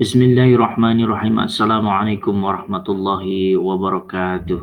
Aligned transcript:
بسم 0.00 0.16
الله 0.32 0.56
الرحمن 0.56 1.04
الرحيم 1.04 1.36
السلام 1.44 1.84
عليكم 1.84 2.32
ورحمة 2.32 2.86
الله 2.88 3.24
وبركاته 3.60 4.60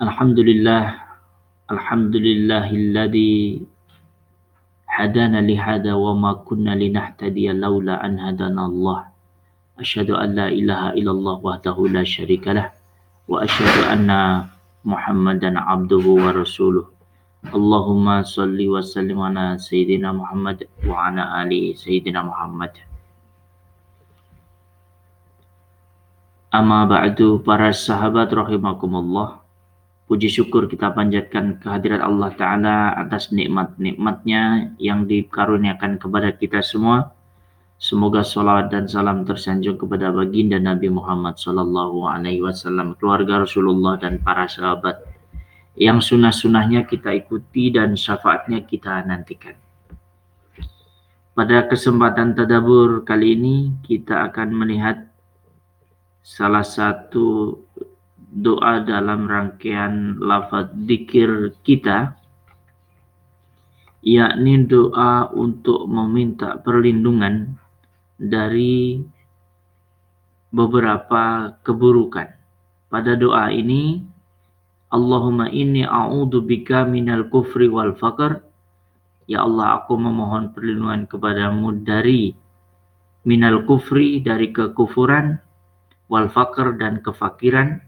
الحمد 0.00 0.38
لله 0.48 0.84
الحمد 1.68 2.14
لله 2.16 2.66
الذي 2.72 3.36
هدانا 4.88 5.44
لهذا 5.44 5.92
وما 5.92 6.32
كنا 6.40 6.72
لنهتدي 6.72 7.52
لولا 7.52 8.00
أن 8.00 8.16
هدانا 8.16 8.64
الله 8.64 8.98
أشهد 9.76 10.08
أن 10.16 10.28
لا 10.40 10.48
إله 10.48 10.96
إلا 10.96 11.10
الله 11.12 11.36
وحده 11.44 11.76
لا 11.92 12.00
شريك 12.00 12.48
له 12.48 12.72
وأشهد 13.28 13.92
أن 13.92 14.08
محمدا 14.88 15.52
عبده 15.68 16.04
ورسوله 16.24 16.84
اللهم 17.44 18.06
صل 18.24 18.56
وسلم 18.56 19.18
على 19.20 19.60
سيدنا 19.60 20.16
محمد 20.16 20.64
وعلى 20.88 21.22
آله 21.44 21.76
سيدنا 21.76 22.24
محمد 22.24 22.72
Amma 26.52 26.84
ba'du 26.84 27.40
para 27.40 27.72
sahabat 27.72 28.28
rahimakumullah. 28.28 29.40
Puji 30.04 30.28
syukur 30.28 30.68
kita 30.68 30.92
panjatkan 30.92 31.56
kehadirat 31.56 32.04
Allah 32.04 32.28
Ta'ala 32.36 32.92
atas 32.92 33.32
nikmat-nikmatnya 33.32 34.76
yang 34.76 35.08
dikaruniakan 35.08 35.96
kepada 35.96 36.28
kita 36.36 36.60
semua. 36.60 37.16
Semoga 37.80 38.20
salawat 38.20 38.68
dan 38.68 38.84
salam 38.84 39.24
tersanjung 39.24 39.80
kepada 39.80 40.12
baginda 40.12 40.60
Nabi 40.60 40.92
Muhammad 40.92 41.40
Sallallahu 41.40 42.04
Alaihi 42.04 42.44
Wasallam, 42.44 43.00
keluarga 43.00 43.48
Rasulullah 43.48 43.96
dan 43.96 44.20
para 44.20 44.44
sahabat 44.44 45.08
yang 45.72 46.04
sunnah-sunnahnya 46.04 46.84
kita 46.84 47.16
ikuti 47.16 47.72
dan 47.72 47.96
syafaatnya 47.96 48.60
kita 48.68 49.08
nantikan. 49.08 49.56
Pada 51.32 51.64
kesempatan 51.64 52.36
tadabur 52.36 53.08
kali 53.08 53.40
ini 53.40 53.56
kita 53.88 54.28
akan 54.28 54.52
melihat 54.52 55.08
salah 56.22 56.62
satu 56.62 57.58
doa 58.32 58.80
dalam 58.86 59.28
rangkaian 59.28 60.16
lafaz 60.22 60.70
dikir 60.88 61.52
kita 61.66 62.16
yakni 64.02 64.66
doa 64.66 65.28
untuk 65.34 65.84
meminta 65.86 66.58
perlindungan 66.62 67.54
dari 68.18 69.02
beberapa 70.50 71.54
keburukan. 71.66 72.30
Pada 72.90 73.12
doa 73.18 73.50
ini 73.50 74.04
Allahumma 74.92 75.48
inni 75.48 75.82
a'udhu 75.82 76.44
bika 76.44 76.84
minal 76.84 77.26
kufri 77.32 77.66
wal 77.66 77.96
faqr 77.96 78.44
Ya 79.30 79.46
Allah 79.46 79.80
aku 79.80 79.96
memohon 79.96 80.52
perlindungan 80.52 81.08
kepadamu 81.08 81.80
dari 81.86 82.36
minal 83.24 83.64
kufri 83.64 84.20
dari 84.20 84.50
kekufuran 84.50 85.38
wal 86.06 86.30
faqr 86.30 86.78
dan 86.78 87.02
kefakiran. 87.04 87.82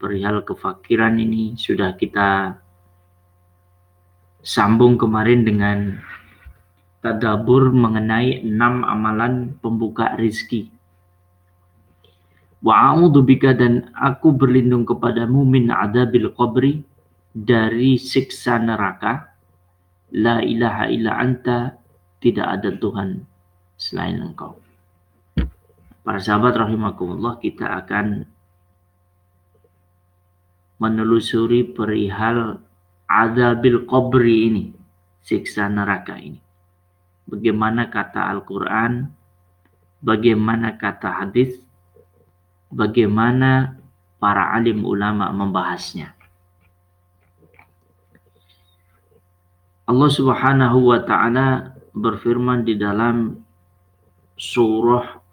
Perihal 0.00 0.40
kefakiran 0.44 1.20
ini 1.20 1.60
sudah 1.60 1.92
kita 1.92 2.56
sambung 4.44 4.96
kemarin 4.96 5.44
dengan 5.44 6.00
tadabur 7.04 7.68
mengenai 7.68 8.40
enam 8.40 8.80
amalan 8.84 9.52
pembuka 9.60 10.16
rizki. 10.16 10.72
Wa 12.64 12.96
bika 12.96 13.52
dan 13.52 13.92
aku 13.92 14.32
berlindung 14.32 14.88
kepadamu 14.88 15.44
min 15.44 15.68
adabil 15.68 16.32
qabri 16.32 16.80
dari 17.36 18.00
siksa 18.00 18.56
neraka. 18.56 19.36
La 20.16 20.40
ilaha 20.40 20.88
illa 20.88 21.12
anta 21.20 21.76
tidak 22.24 22.46
ada 22.56 22.72
Tuhan 22.72 23.20
selain 23.76 24.16
engkau. 24.24 24.56
Para 26.04 26.20
sahabat 26.20 26.52
rahimakumullah 26.52 27.40
kita 27.40 27.64
akan 27.80 28.28
menelusuri 30.76 31.64
perihal 31.64 32.60
adabil 33.08 33.88
qabri 33.88 34.52
ini, 34.52 34.64
siksa 35.24 35.64
neraka 35.72 36.20
ini. 36.20 36.44
Bagaimana 37.24 37.88
kata 37.88 38.20
Al-Quran, 38.36 39.08
bagaimana 40.04 40.76
kata 40.76 41.24
hadis, 41.24 41.56
bagaimana 42.68 43.80
para 44.20 44.52
alim 44.52 44.84
ulama 44.84 45.32
membahasnya. 45.32 46.12
Allah 49.88 50.10
Subhanahu 50.12 50.92
wa 50.92 51.00
taala 51.00 51.76
berfirman 51.96 52.60
di 52.64 52.76
dalam 52.76 53.40
surah 54.36 55.23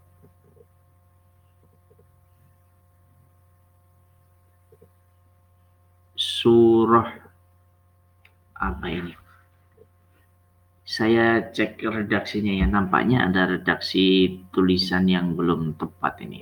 surah 6.41 7.09
apa 8.57 8.85
ini? 8.89 9.13
Saya 10.81 11.53
cek 11.53 11.85
redaksinya 11.85 12.51
ya, 12.57 12.65
nampaknya 12.65 13.29
ada 13.29 13.45
redaksi 13.45 14.35
tulisan 14.49 15.05
yang 15.05 15.37
belum 15.37 15.77
tepat 15.77 16.25
ini. 16.25 16.41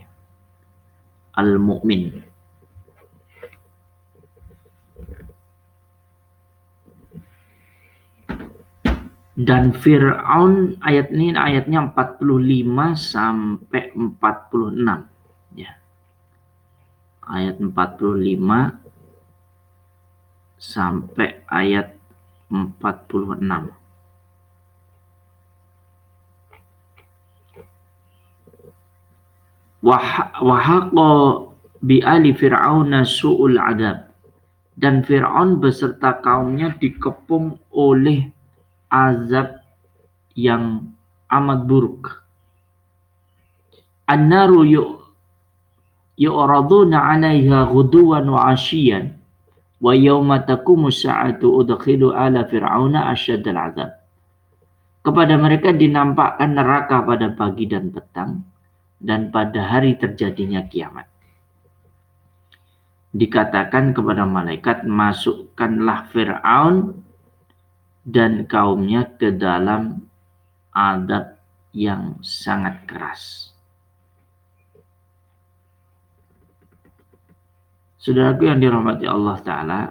Al-Mu'min. 1.36 2.24
Dan 9.40 9.72
Fir'aun 9.72 10.76
ayat 10.84 11.16
ini 11.16 11.32
ayatnya 11.32 11.96
45 11.96 12.92
sampai 12.96 13.96
46 13.96 15.56
ya. 15.56 15.72
Ayat 17.24 17.56
45 17.64 18.79
sampai 20.60 21.40
ayat 21.48 21.96
46. 22.52 23.40
Wahaqo 29.80 31.08
bi 31.80 32.04
ali 32.04 32.36
fir'auna 32.36 33.08
su'ul 33.08 33.56
adab. 33.56 34.12
Dan 34.80 35.04
Fir'aun 35.04 35.60
beserta 35.60 36.24
kaumnya 36.24 36.72
dikepung 36.80 37.60
oleh 37.76 38.32
azab 38.88 39.60
yang 40.40 40.96
amat 41.28 41.68
buruk. 41.68 42.24
An-naru 44.08 44.64
yu'raduna 46.16 47.12
'alaiha 47.12 47.68
ghuduwan 47.68 48.24
wa 48.32 48.56
'ashiyan 48.56 49.19
Wa 49.80 49.96
yawma 49.96 50.44
taqumu 50.44 50.92
sa'atu 50.92 51.64
udkhilu 51.64 52.12
ala 52.12 52.44
fir'auna 52.48 53.12
asyadal 53.16 53.60
azab. 53.60 53.92
Kepada 55.00 55.40
mereka 55.40 55.72
dinampakkan 55.72 56.52
neraka 56.52 57.00
pada 57.08 57.32
pagi 57.32 57.66
dan 57.66 57.88
petang 57.88 58.44
dan 59.00 59.32
pada 59.32 59.64
hari 59.64 59.96
terjadinya 59.96 60.68
kiamat. 60.68 61.08
Dikatakan 63.10 63.98
kepada 63.98 64.28
malaikat, 64.28 64.86
masukkanlah 64.86 66.12
Fir'aun 66.14 67.02
dan 68.06 68.46
kaumnya 68.46 69.10
ke 69.18 69.34
dalam 69.34 70.06
adab 70.76 71.42
yang 71.74 72.22
sangat 72.22 72.86
keras. 72.86 73.49
Saudaraku 78.10 78.50
yang 78.50 78.58
dirahmati 78.58 79.06
Allah 79.06 79.38
Ta'ala, 79.46 79.82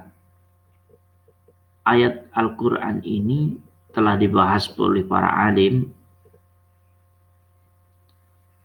ayat 1.87 2.27
Al-Quran 2.35 2.99
ini 3.07 3.55
telah 3.95 4.19
dibahas 4.19 4.67
oleh 4.75 5.07
para 5.07 5.31
alim 5.47 5.87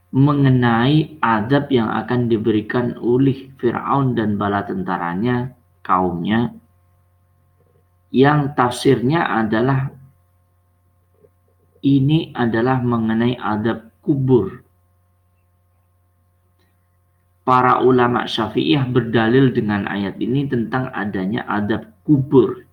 mengenai 0.10 1.22
adab 1.22 1.70
yang 1.70 1.86
akan 1.86 2.34
diberikan 2.34 2.98
oleh 2.98 3.54
Fir'aun 3.62 4.18
dan 4.18 4.42
bala 4.42 4.66
tentaranya, 4.66 5.54
kaumnya, 5.86 6.50
yang 8.10 8.58
tafsirnya 8.58 9.38
adalah 9.38 9.94
ini 11.86 12.34
adalah 12.34 12.82
mengenai 12.82 13.38
adab 13.38 13.86
kubur 14.02 14.63
para 17.44 17.84
ulama 17.84 18.24
syafi'iyah 18.24 18.88
berdalil 18.88 19.52
dengan 19.52 19.88
ayat 19.88 20.20
ini 20.20 20.48
tentang 20.48 20.88
adanya 20.96 21.44
adab 21.48 21.92
kubur. 22.08 22.64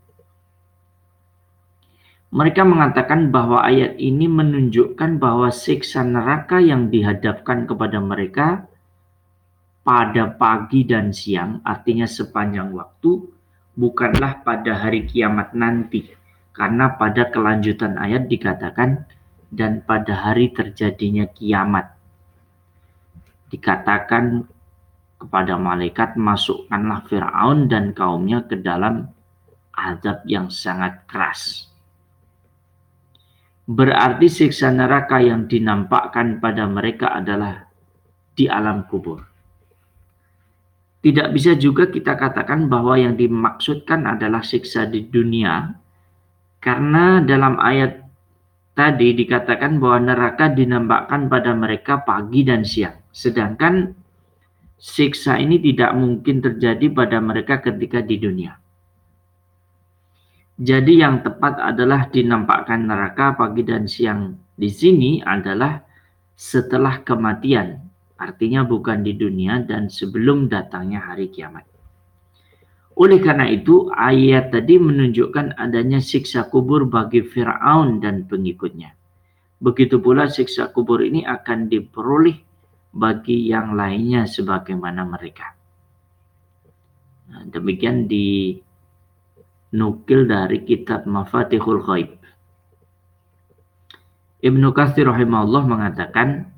Mereka 2.31 2.63
mengatakan 2.63 3.35
bahwa 3.35 3.67
ayat 3.67 3.99
ini 3.99 4.31
menunjukkan 4.31 5.19
bahwa 5.19 5.51
siksa 5.51 6.07
neraka 6.07 6.63
yang 6.63 6.87
dihadapkan 6.87 7.67
kepada 7.67 7.99
mereka 7.99 8.71
pada 9.83 10.31
pagi 10.39 10.87
dan 10.87 11.11
siang, 11.11 11.59
artinya 11.67 12.07
sepanjang 12.07 12.71
waktu, 12.71 13.27
bukanlah 13.75 14.47
pada 14.47 14.79
hari 14.79 15.11
kiamat 15.11 15.51
nanti. 15.59 16.07
Karena 16.55 16.95
pada 16.95 17.27
kelanjutan 17.35 17.99
ayat 17.99 18.31
dikatakan, 18.31 19.03
dan 19.51 19.83
pada 19.83 20.15
hari 20.15 20.55
terjadinya 20.55 21.27
kiamat. 21.27 21.91
Dikatakan 23.51 24.47
kepada 25.21 25.61
malaikat, 25.61 26.17
masukkanlah 26.17 27.05
Fir'aun 27.05 27.69
dan 27.69 27.93
kaumnya 27.93 28.41
ke 28.49 28.57
dalam 28.57 29.13
azab 29.77 30.25
yang 30.25 30.49
sangat 30.49 31.05
keras. 31.05 31.69
Berarti 33.71 34.27
siksa 34.27 34.73
neraka 34.73 35.23
yang 35.23 35.47
dinampakkan 35.47 36.41
pada 36.43 36.67
mereka 36.67 37.15
adalah 37.15 37.69
di 38.35 38.51
alam 38.51 38.89
kubur. 38.89 39.23
Tidak 41.01 41.33
bisa 41.33 41.55
juga 41.57 41.87
kita 41.87 42.19
katakan 42.19 42.67
bahwa 42.67 42.99
yang 42.99 43.15
dimaksudkan 43.15 44.05
adalah 44.05 44.45
siksa 44.45 44.85
di 44.91 45.07
dunia, 45.07 45.73
karena 46.61 47.25
dalam 47.25 47.57
ayat 47.57 48.05
tadi 48.77 49.17
dikatakan 49.17 49.81
bahwa 49.81 50.13
neraka 50.13 50.53
dinampakkan 50.53 51.31
pada 51.33 51.57
mereka 51.57 52.05
pagi 52.05 52.45
dan 52.45 52.67
siang. 52.67 53.01
Sedangkan 53.13 54.00
siksa 54.81 55.37
ini 55.37 55.61
tidak 55.61 55.93
mungkin 55.93 56.41
terjadi 56.41 56.89
pada 56.91 57.21
mereka 57.21 57.61
ketika 57.61 58.01
di 58.01 58.17
dunia. 58.17 58.57
Jadi 60.61 61.01
yang 61.01 61.21
tepat 61.21 61.61
adalah 61.61 62.09
dinampakkan 62.09 62.89
neraka 62.89 63.37
pagi 63.37 63.65
dan 63.65 63.85
siang 63.85 64.37
di 64.57 64.69
sini 64.69 65.21
adalah 65.25 65.81
setelah 66.37 67.01
kematian 67.05 67.91
Artinya 68.21 68.69
bukan 68.69 69.01
di 69.01 69.17
dunia 69.17 69.65
dan 69.65 69.89
sebelum 69.89 70.53
datangnya 70.53 71.01
hari 71.01 71.33
kiamat. 71.33 71.65
Oleh 73.01 73.17
karena 73.17 73.49
itu, 73.49 73.89
ayat 73.97 74.53
tadi 74.53 74.77
menunjukkan 74.77 75.57
adanya 75.57 76.05
siksa 76.05 76.45
kubur 76.53 76.85
bagi 76.85 77.25
Fir'aun 77.25 78.05
dan 78.05 78.29
pengikutnya. 78.29 78.93
Begitu 79.65 79.97
pula 80.05 80.29
siksa 80.29 80.69
kubur 80.69 81.01
ini 81.01 81.25
akan 81.25 81.73
diperoleh 81.73 82.37
bagi 82.91 83.47
yang 83.47 83.79
lainnya 83.79 84.27
sebagaimana 84.27 85.07
mereka. 85.07 85.55
Nah, 87.31 87.47
demikian 87.47 88.11
dinukil 88.11 88.61
dari 90.27 90.67
kitab 90.67 91.07
Mafatihul 91.07 91.83
Ghaib. 91.87 92.19
Ibnu 94.41 94.73
Katsir 94.73 95.07
rahimahullah 95.07 95.65
mengatakan 95.69 96.49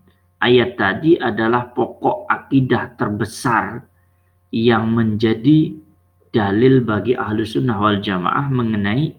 ayat 0.40 0.78
tadi 0.78 1.18
adalah 1.18 1.74
pokok 1.74 2.30
akidah 2.30 2.94
terbesar 2.96 3.84
yang 4.54 4.94
menjadi 4.94 5.74
dalil 6.32 6.80
bagi 6.80 7.12
ahlu 7.18 7.44
sunnah 7.44 7.76
wal 7.76 8.00
jamaah 8.00 8.48
mengenai 8.48 9.12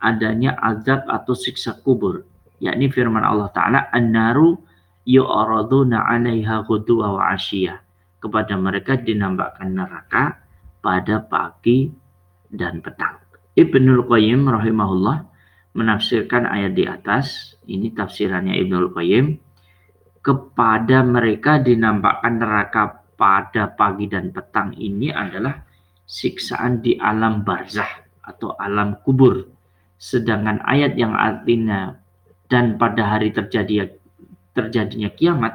adanya 0.00 0.56
azab 0.62 1.04
atau 1.10 1.36
siksa 1.36 1.76
kubur 1.84 2.24
yakni 2.62 2.88
firman 2.88 3.24
Allah 3.24 3.52
Ta'ala 3.52 3.80
an-naru 3.92 4.56
yu'araduna 5.04 6.08
'alaiha 6.08 6.64
ghuduwa 6.64 7.20
wa 7.20 7.22
asyiyah 7.36 7.80
kepada 8.24 8.56
mereka 8.56 8.96
dinampakkan 8.96 9.76
neraka 9.76 10.40
pada 10.80 11.20
pagi 11.24 11.92
dan 12.48 12.80
petang. 12.80 13.20
Ibnul 13.54 14.08
Qayyim 14.08 14.48
rahimahullah 14.48 15.28
menafsirkan 15.76 16.48
ayat 16.48 16.72
di 16.72 16.84
atas. 16.88 17.56
Ini 17.68 17.92
tafsirannya 17.92 18.56
Ibnul 18.64 18.90
Qayyim. 18.96 19.26
Kepada 20.24 21.04
mereka 21.04 21.60
dinampakkan 21.60 22.40
neraka 22.40 23.04
pada 23.20 23.68
pagi 23.76 24.08
dan 24.08 24.32
petang 24.32 24.72
ini 24.72 25.12
adalah 25.12 25.60
siksaan 26.08 26.80
di 26.80 26.96
alam 26.96 27.44
barzah 27.44 28.08
atau 28.24 28.56
alam 28.56 28.96
kubur. 29.04 29.44
Sedangkan 30.00 30.64
ayat 30.64 30.96
yang 30.96 31.12
artinya 31.12 31.92
dan 32.48 32.80
pada 32.80 33.16
hari 33.16 33.36
terjadi 33.36 33.92
terjadinya 34.54 35.10
kiamat 35.10 35.54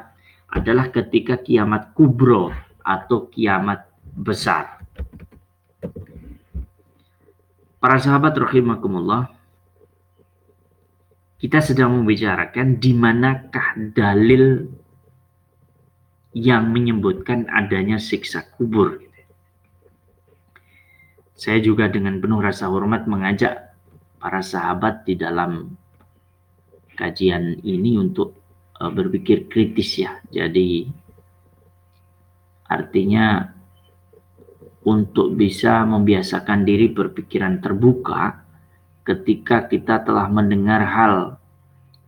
adalah 0.52 0.92
ketika 0.92 1.40
kiamat 1.40 1.96
kubro 1.96 2.52
atau 2.84 3.32
kiamat 3.32 3.88
besar. 4.14 4.84
Para 7.80 7.96
sahabat 7.96 8.36
rahimakumullah, 8.36 9.32
kita 11.40 11.64
sedang 11.64 11.96
membicarakan 11.96 12.76
di 12.76 12.92
manakah 12.92 13.72
dalil 13.96 14.68
yang 16.36 16.76
menyebutkan 16.76 17.48
adanya 17.48 17.96
siksa 17.96 18.44
kubur. 18.60 19.00
Saya 21.40 21.64
juga 21.64 21.88
dengan 21.88 22.20
penuh 22.20 22.44
rasa 22.44 22.68
hormat 22.68 23.08
mengajak 23.08 23.72
para 24.20 24.44
sahabat 24.44 25.08
di 25.08 25.16
dalam 25.16 25.72
kajian 27.00 27.64
ini 27.64 27.96
untuk 27.96 28.39
uh, 28.80 28.92
berpikir 28.92 29.52
kritis 29.52 30.00
ya. 30.00 30.18
Jadi 30.32 30.88
artinya 32.70 33.44
untuk 34.88 35.36
bisa 35.36 35.84
membiasakan 35.84 36.64
diri 36.64 36.90
berpikiran 36.90 37.60
terbuka 37.60 38.42
ketika 39.04 39.68
kita 39.68 40.02
telah 40.08 40.32
mendengar 40.32 40.82
hal 40.86 41.38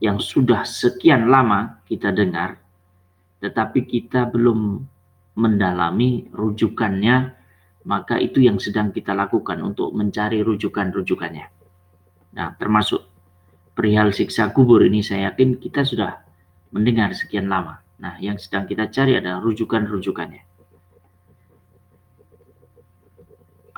yang 0.01 0.17
sudah 0.17 0.65
sekian 0.65 1.29
lama 1.29 1.83
kita 1.85 2.09
dengar, 2.09 2.57
tetapi 3.43 3.85
kita 3.85 4.29
belum 4.29 4.81
mendalami 5.37 6.29
rujukannya, 6.33 7.33
maka 7.85 8.17
itu 8.17 8.41
yang 8.41 8.57
sedang 8.57 8.89
kita 8.89 9.13
lakukan 9.13 9.61
untuk 9.61 9.93
mencari 9.93 10.41
rujukan-rujukannya. 10.41 11.45
Nah, 12.37 12.49
termasuk 12.57 13.01
perihal 13.77 14.13
siksa 14.13 14.49
kubur 14.53 14.81
ini 14.85 15.01
saya 15.05 15.33
yakin 15.33 15.57
kita 15.61 15.85
sudah 15.85 16.30
mendengar 16.71 17.13
sekian 17.15 17.51
lama. 17.51 17.79
Nah, 18.01 18.17
yang 18.17 18.39
sedang 18.41 18.65
kita 18.65 18.89
cari 18.89 19.19
adalah 19.19 19.43
rujukan-rujukannya. 19.45 20.51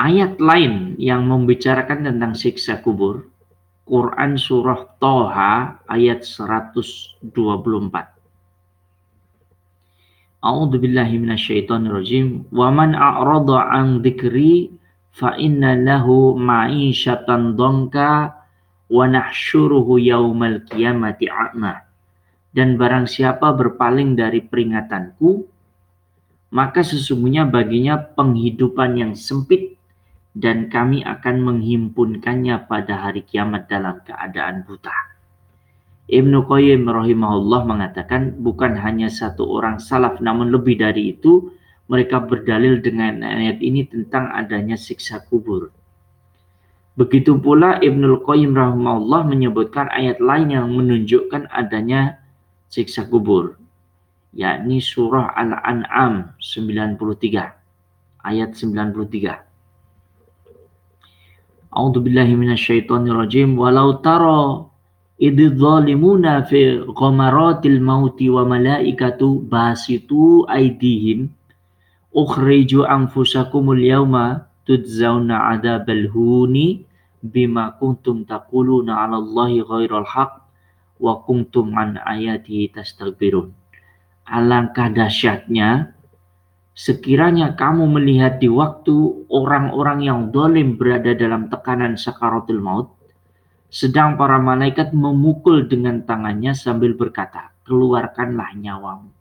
ayat 0.03 0.41
lain 0.41 0.97
yang 0.97 1.23
membicarakan 1.23 2.03
tentang 2.09 2.33
siksa 2.35 2.83
kubur, 2.83 3.29
Quran 3.87 4.39
surah 4.39 4.99
Toha 4.99 5.83
ayat 5.87 6.23
124. 6.27 7.23
A'udzu 10.43 10.75
billahi 10.75 11.15
minasyaitonir 11.23 12.03
rajim. 12.03 12.43
Wa 12.51 12.67
man 12.67 12.95
a'rada 12.95 13.71
an 13.71 14.03
dzikri 14.03 14.75
fa 15.15 15.39
inna 15.39 15.79
lahu 15.79 16.35
ma'isyatan 16.35 17.55
dhanka 17.55 18.35
wa 18.91 19.03
nahsyuruhu 19.07 20.03
yaumal 20.03 20.59
qiyamati 20.67 21.31
a'ma. 21.31 21.87
Dan 22.53 22.77
barang 22.77 23.09
siapa 23.09 23.50
berpaling 23.57 24.13
dari 24.13 24.45
peringatanku, 24.45 25.50
maka 26.53 26.86
sesungguhnya 26.86 27.50
baginya 27.50 27.98
penghidupan 27.98 28.93
yang 28.93 29.13
sempit 29.17 29.74
dan 30.38 30.69
kami 30.69 31.01
akan 31.01 31.41
menghimpunkannya 31.41 32.69
pada 32.69 33.10
hari 33.10 33.25
kiamat 33.25 33.65
dalam 33.65 34.01
keadaan 34.05 34.62
buta. 34.65 34.93
Ibnu 36.13 36.45
Qayyim 36.45 36.86
rahimahullah 36.86 37.65
mengatakan 37.65 38.38
bukan 38.38 38.77
hanya 38.77 39.10
satu 39.10 39.50
orang 39.50 39.81
salaf 39.81 40.22
namun 40.22 40.53
lebih 40.53 40.77
dari 40.77 41.17
itu 41.17 41.53
mereka 41.89 42.22
berdalil 42.22 42.81
dengan 42.86 43.25
ayat 43.25 43.57
ini 43.62 43.89
tentang 43.89 44.29
adanya 44.29 44.77
siksa 44.77 45.25
kubur. 45.25 45.74
Begitu 46.93 47.41
pula 47.41 47.81
Ibnu 47.81 48.22
Qayyim 48.22 48.53
rahimahullah 48.53 49.25
menyebutkan 49.25 49.89
ayat 49.89 50.22
lain 50.22 50.53
yang 50.53 50.69
menunjukkan 50.69 51.50
adanya 51.50 52.22
siksa 52.74 53.06
kubur 53.06 53.53
yakni 54.34 54.82
surah 54.82 55.38
Al-An'am 55.38 56.34
93 56.42 56.98
ayat 58.25 58.50
93 58.58 59.53
A'udzu 61.74 62.06
billahi 62.06 62.38
minasyaitonir 62.38 63.18
rajim. 63.18 63.58
Walau 63.58 63.98
tara 63.98 64.62
idh 65.18 65.58
zalimuna 65.58 66.46
fi 66.46 66.86
ghamaratil 66.86 67.82
mauti 67.82 68.30
wa 68.30 68.46
malaikatu 68.46 69.42
basitu 69.50 70.46
aydihim 70.46 71.34
ukhriju 72.13 72.86
anfusakumul 72.86 73.82
yawma 73.82 74.46
tudzawna 74.70 75.58
adzabal 75.58 76.06
huni 76.13 76.86
bima 77.25 77.74
kuntum 77.82 78.22
taquluna 78.22 78.94
'ala 78.94 79.18
Allahi 79.18 79.65
ghairal 79.65 80.06
haq 80.06 80.42
wa 81.00 81.23
kuntum 81.25 81.73
an 81.77 82.01
ayatihi 82.01 82.73
tastakbirun. 82.73 83.53
Alangkah 84.27 84.89
dahsyatnya 84.89 85.93
Sekiranya 86.73 87.53
kamu 87.53 87.85
melihat 87.85 88.41
di 88.41 88.50
waktu 88.50 89.29
orang-orang 89.29 90.09
yang 90.09 90.19
dolim 90.33 90.73
berada 90.73 91.13
dalam 91.13 91.45
tekanan 91.45 91.93
sakaratul 91.93 92.57
maut, 92.57 92.89
sedang 93.69 94.17
para 94.17 94.41
malaikat 94.41 94.89
memukul 94.89 95.69
dengan 95.69 96.01
tangannya 96.01 96.57
sambil 96.57 96.97
berkata, 96.97 97.53
keluarkanlah 97.69 98.57
nyawamu. 98.57 99.13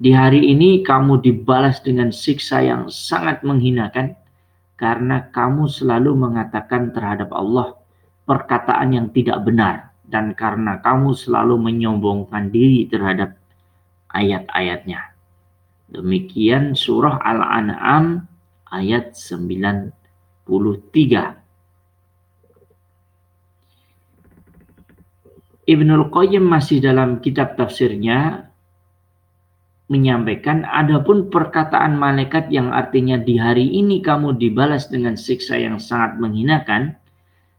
Di 0.00 0.16
hari 0.16 0.48
ini 0.48 0.80
kamu 0.80 1.20
dibalas 1.20 1.84
dengan 1.84 2.08
siksa 2.08 2.64
yang 2.64 2.88
sangat 2.88 3.44
menghinakan 3.44 4.16
karena 4.80 5.28
kamu 5.36 5.68
selalu 5.68 6.16
mengatakan 6.16 6.96
terhadap 6.96 7.28
Allah 7.30 7.76
perkataan 8.24 8.96
yang 8.96 9.06
tidak 9.12 9.36
benar 9.44 9.91
dan 10.06 10.34
karena 10.34 10.82
kamu 10.82 11.14
selalu 11.14 11.58
menyombongkan 11.58 12.50
diri 12.50 12.86
terhadap 12.90 13.38
ayat-ayatnya. 14.12 15.14
Demikian 15.92 16.72
surah 16.72 17.20
Al-An'am 17.20 18.24
ayat 18.72 19.12
93. 19.12 20.48
Ibnul 25.62 26.10
Qayyim 26.10 26.42
masih 26.42 26.82
dalam 26.82 27.22
kitab 27.22 27.54
tafsirnya 27.54 28.50
menyampaikan 29.92 30.64
adapun 30.64 31.28
perkataan 31.28 32.00
malaikat 32.00 32.48
yang 32.48 32.72
artinya 32.72 33.20
di 33.20 33.36
hari 33.36 33.68
ini 33.68 34.00
kamu 34.00 34.40
dibalas 34.40 34.88
dengan 34.88 35.20
siksa 35.20 35.60
yang 35.60 35.76
sangat 35.76 36.16
menghinakan 36.16 36.96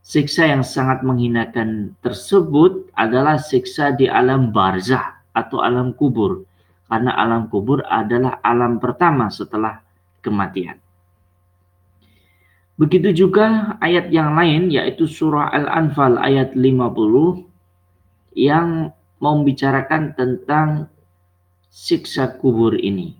siksa 0.04 0.52
yang 0.52 0.62
sangat 0.62 1.02
menghinakan 1.02 1.96
tersebut 2.04 2.92
adalah 2.94 3.40
siksa 3.40 3.96
di 3.96 4.12
alam 4.12 4.52
barzah 4.52 5.24
atau 5.32 5.64
alam 5.64 5.96
kubur 5.96 6.44
karena 6.92 7.16
alam 7.16 7.48
kubur 7.48 7.82
adalah 7.88 8.38
alam 8.44 8.78
pertama 8.78 9.32
setelah 9.32 9.80
kematian 10.20 10.78
begitu 12.76 13.26
juga 13.26 13.80
ayat 13.80 14.12
yang 14.12 14.36
lain 14.36 14.68
yaitu 14.70 15.08
surah 15.08 15.50
Al-Anfal 15.56 16.20
ayat 16.20 16.52
50 16.54 17.48
yang 18.36 18.92
membicarakan 19.24 20.12
tentang 20.20 20.92
siksa 21.72 22.36
kubur 22.38 22.76
ini. 22.76 23.16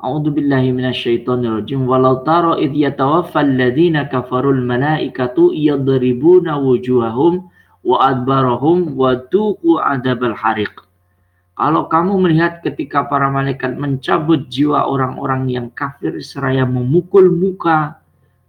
A'udzu 0.00 0.32
billahi 0.32 0.72
minasyaitonir 0.72 1.60
rajim. 1.60 1.84
Walau 1.84 2.24
taro 2.24 2.56
id 2.56 2.72
yatawaffal 2.72 3.52
ladzina 3.52 4.08
kafarul 4.08 4.56
malaikatu 4.64 5.52
yadribuna 5.52 6.56
wujuhahum 6.56 7.44
wa 7.84 7.96
adbarahum 8.08 8.96
wa 8.96 9.16
tuqu 9.28 9.76
adzabal 9.76 10.32
hariq. 10.32 10.72
Kalau 11.60 11.92
kamu 11.92 12.16
melihat 12.24 12.64
ketika 12.64 13.04
para 13.04 13.28
malaikat 13.28 13.76
mencabut 13.76 14.48
jiwa 14.48 14.88
orang-orang 14.88 15.52
yang 15.52 15.68
kafir 15.68 16.16
seraya 16.24 16.64
memukul 16.64 17.28
muka 17.28 18.00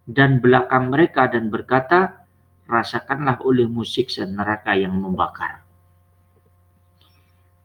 dan 0.08 0.39
belakang 0.39 0.88
mereka 0.88 1.27
dan 1.27 1.51
berkata, 1.51 2.24
rasakanlah 2.72 3.43
oleh 3.43 3.67
musik 3.67 4.08
neraka 4.15 4.79
yang 4.79 4.96
membakar 4.96 5.62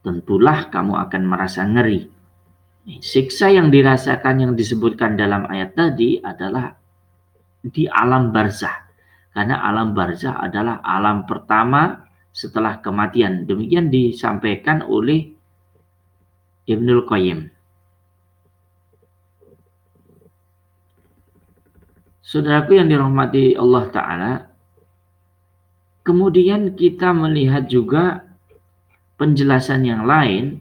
tentulah 0.07 0.71
kamu 0.71 0.95
akan 1.03 1.23
merasa 1.27 1.67
ngeri. 1.67 2.16
Siksa 2.87 3.51
yang 3.51 3.67
dirasakan 3.67 4.47
yang 4.47 4.53
disebutkan 4.55 5.19
dalam 5.19 5.43
ayat 5.51 5.75
tadi 5.75 6.23
adalah 6.23 6.71
di 7.59 7.83
alam 7.83 8.31
barzah. 8.31 8.87
Karena 9.35 9.59
alam 9.59 9.91
barzah 9.91 10.39
adalah 10.39 10.79
alam 10.79 11.27
pertama 11.27 12.07
setelah 12.31 12.79
kematian. 12.79 13.43
Demikian 13.43 13.91
disampaikan 13.91 14.87
oleh 14.87 15.35
Ibnul 16.63 17.03
Qayyim. 17.03 17.39
Saudaraku 22.23 22.75
yang 22.75 22.87
dirahmati 22.91 23.55
Allah 23.55 23.83
Ta'ala, 23.87 24.31
kemudian 26.07 26.75
kita 26.75 27.11
melihat 27.11 27.67
juga 27.67 28.23
penjelasan 29.19 29.83
yang 29.83 30.03
lain 30.07 30.59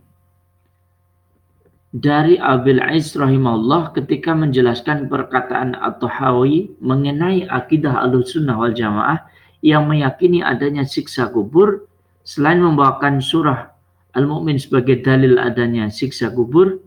dari 1.97 2.37
Abil 2.37 2.77
Ais 2.77 3.17
rahimahullah 3.17 3.97
ketika 3.97 4.37
menjelaskan 4.37 5.09
perkataan 5.09 5.73
At-Tahawi 5.81 6.77
mengenai 6.85 7.49
akidah 7.49 8.05
al-sunnah 8.05 8.53
wal 8.53 8.77
Jamaah 8.77 9.25
yang 9.65 9.89
meyakini 9.89 10.45
adanya 10.45 10.85
siksa 10.85 11.33
kubur 11.33 11.89
selain 12.21 12.61
membawakan 12.61 13.25
surah 13.25 13.73
Al-Mu'min 14.13 14.61
sebagai 14.61 15.01
dalil 15.01 15.41
adanya 15.41 15.89
siksa 15.89 16.29
kubur 16.29 16.85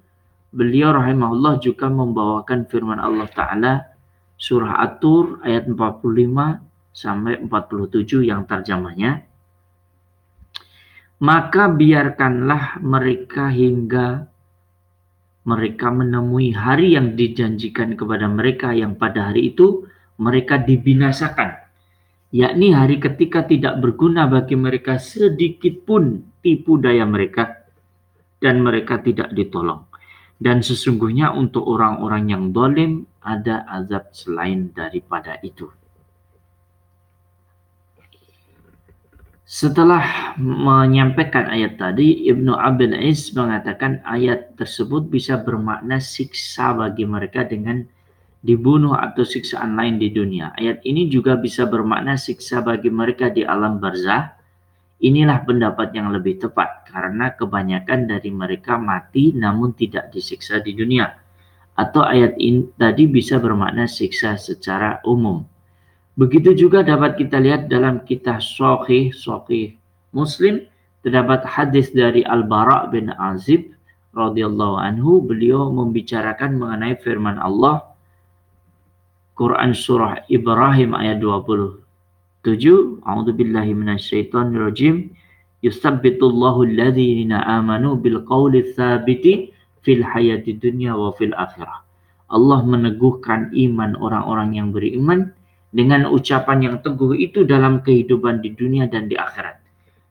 beliau 0.53 0.93
rahimahullah 0.93 1.57
juga 1.57 1.89
membawakan 1.89 2.69
firman 2.69 3.01
Allah 3.01 3.25
Ta'ala 3.33 3.73
surah 4.37 4.77
At-Tur 4.77 5.41
ayat 5.41 5.65
45 5.65 6.05
sampai 6.93 7.41
47 7.49 8.29
yang 8.29 8.45
terjemahnya 8.45 9.25
maka 11.17 11.65
biarkanlah 11.65 12.77
mereka 12.77 13.49
hingga 13.49 14.29
mereka 15.49 15.89
menemui 15.89 16.53
hari 16.53 16.93
yang 16.93 17.17
dijanjikan 17.17 17.97
kepada 17.97 18.29
mereka 18.29 18.69
yang 18.69 18.93
pada 18.93 19.33
hari 19.33 19.49
itu 19.49 19.89
mereka 20.21 20.61
dibinasakan 20.61 21.69
yakni 22.29 22.69
hari 22.73 23.01
ketika 23.01 23.45
tidak 23.49 23.81
berguna 23.81 24.29
bagi 24.29 24.53
mereka 24.53 25.01
sedikit 25.01 25.81
pun 25.85 26.21
tipu 26.45 26.77
daya 26.77 27.05
mereka 27.05 27.65
dan 28.37 28.61
mereka 28.61 29.01
tidak 29.01 29.33
ditolong. 29.33 29.89
Dan 30.39 30.63
sesungguhnya 30.63 31.35
untuk 31.35 31.67
orang-orang 31.67 32.31
yang 32.31 32.43
dolim 32.55 33.03
ada 33.19 33.67
azab 33.67 34.15
selain 34.15 34.71
daripada 34.71 35.35
itu 35.43 35.67
Setelah 39.49 40.37
menyampaikan 40.37 41.49
ayat 41.49 41.81
tadi, 41.81 42.29
Ibnu 42.29 42.53
Abdul 42.53 42.93
Is 43.01 43.33
mengatakan 43.33 43.97
ayat 44.05 44.53
tersebut 44.53 45.09
bisa 45.09 45.41
bermakna 45.41 45.97
siksa 45.97 46.77
bagi 46.77 47.01
mereka 47.09 47.49
dengan 47.49 47.81
dibunuh 48.45 48.93
atau 48.93 49.25
siksaan 49.25 49.73
lain 49.73 49.97
di 49.97 50.13
dunia. 50.13 50.53
Ayat 50.53 50.85
ini 50.85 51.09
juga 51.09 51.33
bisa 51.33 51.65
bermakna 51.65 52.13
siksa 52.13 52.61
bagi 52.61 52.93
mereka 52.93 53.33
di 53.33 53.41
alam 53.41 53.81
barzah. 53.81 54.37
Inilah 55.01 55.41
pendapat 55.41 55.97
yang 55.97 56.13
lebih 56.13 56.45
tepat 56.45 56.85
karena 56.85 57.33
kebanyakan 57.33 58.05
dari 58.05 58.29
mereka 58.29 58.77
mati 58.77 59.33
namun 59.33 59.73
tidak 59.73 60.13
disiksa 60.13 60.61
di 60.61 60.77
dunia. 60.77 61.09
Atau 61.73 62.05
ayat 62.05 62.37
ini 62.37 62.69
tadi 62.77 63.09
bisa 63.09 63.41
bermakna 63.41 63.89
siksa 63.89 64.37
secara 64.37 65.01
umum. 65.09 65.41
Begitu 66.19 66.51
juga 66.67 66.83
dapat 66.83 67.15
kita 67.15 67.39
lihat 67.39 67.71
dalam 67.71 68.03
kitab 68.03 68.43
Sahih 68.43 69.15
Sahih 69.15 69.79
Muslim 70.11 70.67
terdapat 70.99 71.47
hadis 71.47 71.95
dari 71.95 72.27
Al-Bara 72.27 72.91
bin 72.91 73.07
Azib 73.15 73.71
radhiyallahu 74.11 74.83
anhu. 74.83 75.23
Beliau 75.23 75.71
membicarakan 75.71 76.59
mengenai 76.59 76.99
firman 76.99 77.39
Allah 77.39 77.87
Quran 79.39 79.71
surah 79.71 80.27
Ibrahim 80.27 80.91
ayat 80.91 81.23
27 81.23 81.79
A'udzu 83.07 83.31
billahi 83.31 83.71
minasyaitonir 83.71 84.67
rajim. 84.67 85.15
Yusabbitullahu 85.63 86.67
alladhina 86.67 87.47
amanu 87.47 87.95
bil 87.95 88.27
qawli 88.27 88.67
tsabiti 88.75 89.55
fil 89.87 90.03
hayati 90.03 90.51
dunya 90.59 90.91
wa 90.91 91.15
fil 91.15 91.31
akhirah. 91.31 91.79
Allah 92.27 92.59
meneguhkan 92.67 93.55
iman 93.55 93.95
orang-orang 94.03 94.59
yang 94.59 94.75
beriman 94.75 95.31
dengan 95.69 96.09
ucapan 96.09 96.59
yang 96.65 96.75
teguh 96.81 97.13
itu 97.13 97.45
dalam 97.45 97.85
kehidupan 97.85 98.41
di 98.41 98.53
dunia 98.57 98.89
dan 98.89 99.05
di 99.05 99.15
akhirat. 99.17 99.61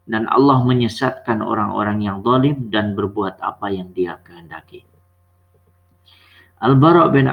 Dan 0.09 0.25
Allah 0.33 0.65
menyesatkan 0.65 1.45
orang-orang 1.45 2.00
yang 2.00 2.25
zalim 2.25 2.73
dan 2.73 2.97
berbuat 2.97 3.43
apa 3.45 3.69
yang 3.69 3.93
dia 3.93 4.17
kehendaki. 4.25 4.88
Al-Bara 6.59 7.07
bin 7.15 7.31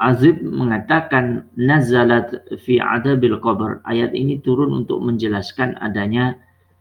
Azib 0.00 0.42
mengatakan 0.42 1.46
nazalat 1.54 2.34
fi 2.66 2.82
adabil 2.82 3.38
qabr. 3.38 3.78
Ayat 3.86 4.10
ini 4.10 4.42
turun 4.42 4.82
untuk 4.82 4.98
menjelaskan 5.06 5.78
adanya 5.78 6.34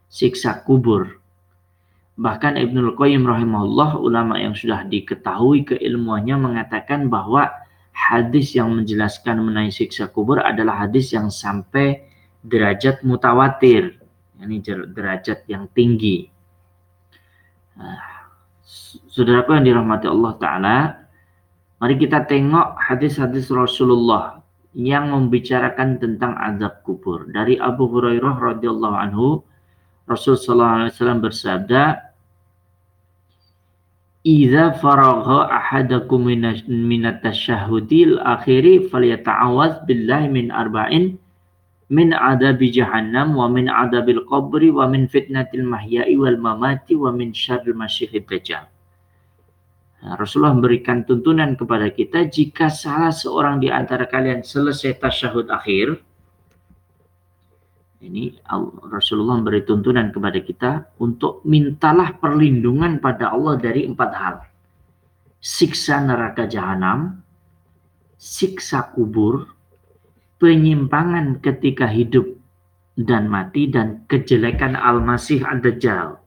siksa 0.10 0.66
kubur. 0.66 1.22
Bahkan 2.16 2.56
Ibnul 2.56 2.96
Qayyim 2.96 3.28
rahimahullah 3.28 4.00
ulama 4.00 4.40
yang 4.40 4.56
sudah 4.56 4.88
diketahui 4.88 5.68
keilmuannya 5.68 6.40
mengatakan 6.40 7.12
bahwa 7.12 7.52
hadis 7.96 8.52
yang 8.52 8.76
menjelaskan 8.76 9.40
mengenai 9.40 9.72
siksa 9.72 10.12
kubur 10.12 10.44
adalah 10.44 10.84
hadis 10.84 11.16
yang 11.16 11.32
sampai 11.32 12.04
derajat 12.44 13.02
mutawatir, 13.08 13.96
ini 14.44 14.60
derajat 14.62 15.48
yang 15.48 15.72
tinggi. 15.72 16.28
Nah, 17.80 18.30
saudaraku 19.10 19.56
yang 19.56 19.66
dirahmati 19.66 20.12
Allah 20.12 20.34
Ta'ala, 20.38 20.78
mari 21.80 21.96
kita 21.96 22.28
tengok 22.28 22.78
hadis-hadis 22.78 23.48
Rasulullah 23.50 24.44
yang 24.76 25.10
membicarakan 25.16 25.98
tentang 25.98 26.36
azab 26.36 26.84
kubur. 26.84 27.26
Dari 27.32 27.56
Abu 27.58 27.88
Hurairah 27.90 28.60
radhiyallahu 28.60 28.98
anhu, 29.00 29.40
Rasulullah 30.06 30.86
SAW 30.92 31.24
bersabda, 31.24 32.05
Iza 34.26 34.74
faragha 34.82 35.54
ahadakum 35.54 36.26
minat 36.26 37.22
tasyahudil 37.22 38.18
akhiri 38.26 38.90
falyata'awaz 38.90 39.86
billahi 39.86 40.34
min 40.34 40.50
arba'in 40.50 41.14
min 41.94 42.10
adabi 42.10 42.74
jahannam 42.74 43.38
wa 43.38 43.46
min 43.46 43.70
adabil 43.70 44.26
qabri 44.26 44.74
wa 44.74 44.90
min 44.90 45.06
fitnatil 45.06 45.62
mahya'i 45.62 46.18
wal 46.18 46.42
mamati 46.42 46.98
wa 46.98 47.14
min 47.14 47.38
syarril 47.38 47.78
masyihid 47.78 48.26
dajjal. 48.26 48.66
Nah, 50.02 50.18
Rasulullah 50.18 50.58
memberikan 50.58 51.06
tuntunan 51.06 51.54
kepada 51.54 51.94
kita 51.94 52.26
jika 52.26 52.74
salah 52.74 53.14
seorang 53.14 53.62
di 53.62 53.70
antara 53.70 54.10
kalian 54.10 54.42
selesai 54.42 54.98
tasyahud 55.06 55.54
akhir 55.54 56.02
Ini 58.06 58.46
Rasulullah 58.86 59.42
memberi 59.42 59.66
tuntunan 59.66 60.14
kepada 60.14 60.38
kita 60.38 60.72
untuk 61.02 61.42
mintalah 61.42 62.14
perlindungan 62.22 63.02
pada 63.02 63.34
Allah 63.34 63.58
dari 63.58 63.90
empat 63.90 64.12
hal. 64.14 64.36
Siksa 65.42 66.06
neraka 66.06 66.46
jahanam, 66.46 67.18
siksa 68.22 68.94
kubur, 68.94 69.50
penyimpangan 70.38 71.42
ketika 71.42 71.90
hidup 71.90 72.30
dan 72.94 73.26
mati, 73.26 73.68
dan 73.68 74.06
kejelekan 74.06 74.78
Al-Masih 74.78 75.42
Ad-Dajjal. 75.42 76.22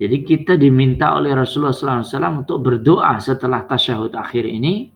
Jadi 0.00 0.16
kita 0.24 0.56
diminta 0.56 1.12
oleh 1.12 1.36
Rasulullah 1.36 1.76
SAW 1.76 2.40
untuk 2.40 2.64
berdoa 2.64 3.20
setelah 3.20 3.68
tasyahud 3.68 4.16
akhir 4.16 4.48
ini 4.48 4.88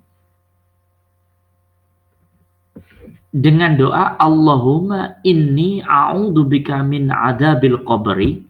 dengan 3.35 3.75
doa 3.75 4.15
Allahumma 4.23 5.19
inni 5.27 5.83
a'udzubika 5.83 6.87
min 6.87 7.11
adabil 7.11 7.83
qabri 7.83 8.47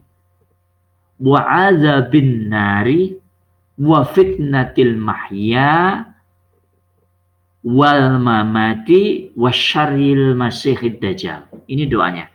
wa 1.25 1.41
azabin 1.41 2.53
nari 2.53 3.17
wa 3.81 4.05
fitnatil 4.05 4.93
mahya 5.01 6.05
wal 7.65 8.21
mamati 8.21 9.33
wa 9.33 9.49
syarril 9.49 10.37
masihid 10.37 11.01
dajjal. 11.01 11.49
Ini 11.65 11.89
doanya. 11.89 12.29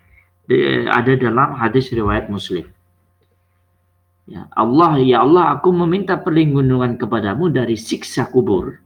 Ada 0.89 1.21
dalam 1.21 1.53
hadis 1.53 1.93
riwayat 1.93 2.33
Muslim. 2.33 2.65
Ya, 4.25 4.49
Allah 4.57 4.97
ya 5.01 5.21
Allah 5.21 5.57
aku 5.57 5.69
meminta 5.69 6.17
perlindungan 6.17 6.97
kepadamu 6.97 7.49
dari 7.49 7.73
siksa 7.73 8.29
kubur, 8.29 8.77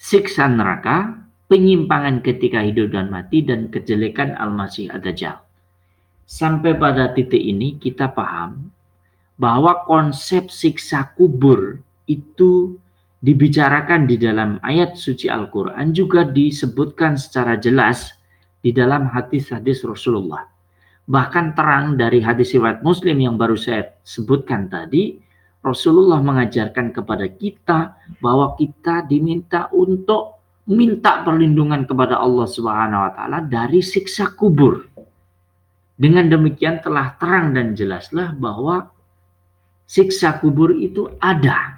siksa 0.00 0.48
neraka, 0.48 1.20
penyimpangan 1.50 2.22
ketika 2.22 2.62
hidup 2.62 2.94
dan 2.94 3.10
mati, 3.10 3.42
dan 3.42 3.66
kejelekan 3.74 4.38
Al-Masih 4.38 4.86
Ad-Dajjal. 4.94 5.42
Sampai 6.30 6.78
pada 6.78 7.10
titik 7.10 7.42
ini 7.42 7.74
kita 7.74 8.14
paham 8.14 8.70
bahwa 9.34 9.82
konsep 9.82 10.46
siksa 10.46 11.10
kubur 11.18 11.82
itu 12.06 12.78
dibicarakan 13.18 14.06
di 14.06 14.14
dalam 14.14 14.62
ayat 14.62 14.94
suci 14.94 15.26
Al-Quran 15.26 15.90
juga 15.90 16.22
disebutkan 16.22 17.18
secara 17.18 17.58
jelas 17.58 18.14
di 18.62 18.70
dalam 18.70 19.10
hadis-hadis 19.10 19.82
Rasulullah. 19.82 20.46
Bahkan 21.10 21.58
terang 21.58 21.98
dari 21.98 22.22
hadis 22.22 22.54
riwayat 22.54 22.86
Muslim 22.86 23.18
yang 23.18 23.34
baru 23.34 23.58
saya 23.58 23.98
sebutkan 24.06 24.70
tadi, 24.70 25.18
Rasulullah 25.60 26.22
mengajarkan 26.22 26.94
kepada 26.94 27.26
kita 27.26 27.98
bahwa 28.22 28.54
kita 28.54 29.04
diminta 29.10 29.66
untuk 29.74 30.39
minta 30.70 31.26
perlindungan 31.26 31.82
kepada 31.82 32.22
Allah 32.22 32.46
Subhanahu 32.46 33.02
wa 33.02 33.10
taala 33.10 33.38
dari 33.42 33.82
siksa 33.82 34.30
kubur. 34.38 34.86
Dengan 36.00 36.30
demikian 36.30 36.80
telah 36.80 37.18
terang 37.18 37.52
dan 37.52 37.74
jelaslah 37.76 38.32
bahwa 38.38 38.88
siksa 39.84 40.38
kubur 40.38 40.72
itu 40.72 41.10
ada. 41.18 41.76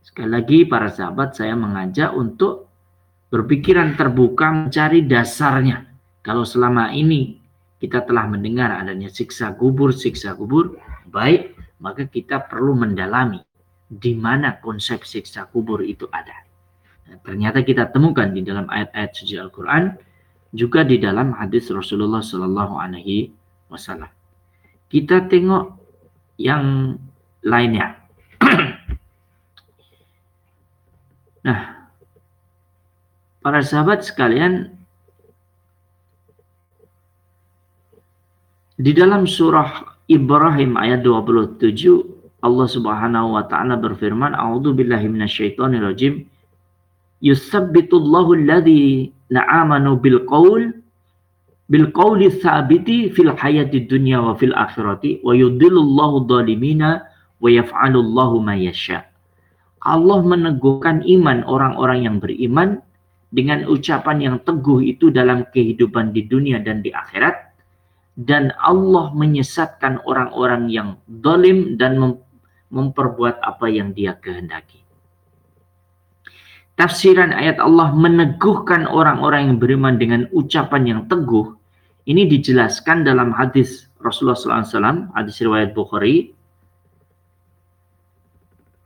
Sekali 0.00 0.30
lagi 0.30 0.58
para 0.64 0.88
sahabat 0.88 1.36
saya 1.36 1.58
mengajak 1.58 2.14
untuk 2.14 2.70
berpikiran 3.28 3.98
terbuka 3.98 4.48
mencari 4.48 5.04
dasarnya. 5.04 5.90
Kalau 6.24 6.46
selama 6.46 6.94
ini 6.94 7.36
kita 7.82 8.06
telah 8.06 8.30
mendengar 8.30 8.72
adanya 8.78 9.10
siksa 9.10 9.52
kubur, 9.58 9.92
siksa 9.92 10.38
kubur, 10.38 10.78
baik, 11.10 11.58
maka 11.82 12.06
kita 12.06 12.46
perlu 12.46 12.78
mendalami 12.78 13.42
di 13.90 14.14
mana 14.14 14.56
konsep 14.62 15.02
siksa 15.02 15.50
kubur 15.50 15.82
itu 15.82 16.06
ada. 16.14 16.49
Ternyata 17.20 17.66
kita 17.66 17.90
temukan 17.90 18.30
di 18.30 18.46
dalam 18.46 18.70
ayat-ayat 18.70 19.10
suci 19.14 19.34
Al-Quran, 19.34 19.98
juga 20.50 20.82
di 20.82 20.98
dalam 20.98 21.34
hadis 21.34 21.70
Rasulullah 21.70 22.22
Sallallahu 22.22 22.74
Alaihi 22.78 23.30
Wasallam. 23.70 24.10
Kita 24.90 25.30
tengok 25.30 25.78
yang 26.38 26.98
lainnya. 27.46 27.94
nah, 31.46 31.86
para 33.38 33.60
sahabat 33.62 34.02
sekalian, 34.02 34.74
di 38.80 38.90
dalam 38.96 39.28
surah 39.28 40.00
Ibrahim 40.10 40.74
ayat 40.74 41.06
27 41.06 41.62
Allah 42.40 42.66
Subhanahu 42.66 43.36
wa 43.36 43.44
taala 43.44 43.76
berfirman, 43.76 44.32
"A'udzu 44.32 44.72
billahi 44.72 45.06
minasyaitonir 45.12 45.84
rajim." 45.84 46.24
Yusabbitullahu 47.20 48.36
alladhi 48.36 49.12
na'amanu 49.28 50.00
bil 50.00 50.24
qaul 50.26 50.72
bil 51.70 51.86
qawli 51.94 52.32
thabiti 52.42 53.14
fil 53.14 53.30
hayati 53.30 53.86
dunya 53.86 54.18
wa 54.18 54.34
fil 54.34 54.56
akhirati 54.56 55.22
wa 55.22 55.30
yudillullahu 55.36 56.26
dhalimina 56.26 57.06
wa 57.38 57.48
yaf'alullahu 57.48 58.42
ma 58.42 58.58
yasha. 58.58 59.06
Allah 59.80 60.20
meneguhkan 60.20 61.00
iman 61.08 61.40
orang-orang 61.48 62.04
yang 62.04 62.16
beriman 62.20 62.84
dengan 63.32 63.64
ucapan 63.64 64.18
yang 64.20 64.36
teguh 64.42 64.82
itu 64.84 65.08
dalam 65.08 65.46
kehidupan 65.54 66.12
di 66.12 66.26
dunia 66.26 66.60
dan 66.60 66.82
di 66.84 66.92
akhirat 66.92 67.54
dan 68.18 68.52
Allah 68.60 69.14
menyesatkan 69.14 70.02
orang-orang 70.04 70.68
yang 70.68 70.98
dolim 71.06 71.78
dan 71.80 71.96
memperbuat 72.68 73.40
apa 73.40 73.70
yang 73.70 73.94
dia 73.94 74.18
kehendaki 74.18 74.79
tafsiran 76.80 77.36
ayat 77.36 77.60
Allah 77.60 77.92
meneguhkan 77.92 78.88
orang-orang 78.88 79.52
yang 79.52 79.58
beriman 79.60 80.00
dengan 80.00 80.24
ucapan 80.32 80.88
yang 80.88 81.00
teguh 81.12 81.60
ini 82.08 82.24
dijelaskan 82.26 83.04
dalam 83.04 83.30
hadis 83.30 83.86
Rasulullah 84.00 84.34
SAW, 84.34 85.12
hadis 85.12 85.36
riwayat 85.44 85.76
Bukhari. 85.76 86.32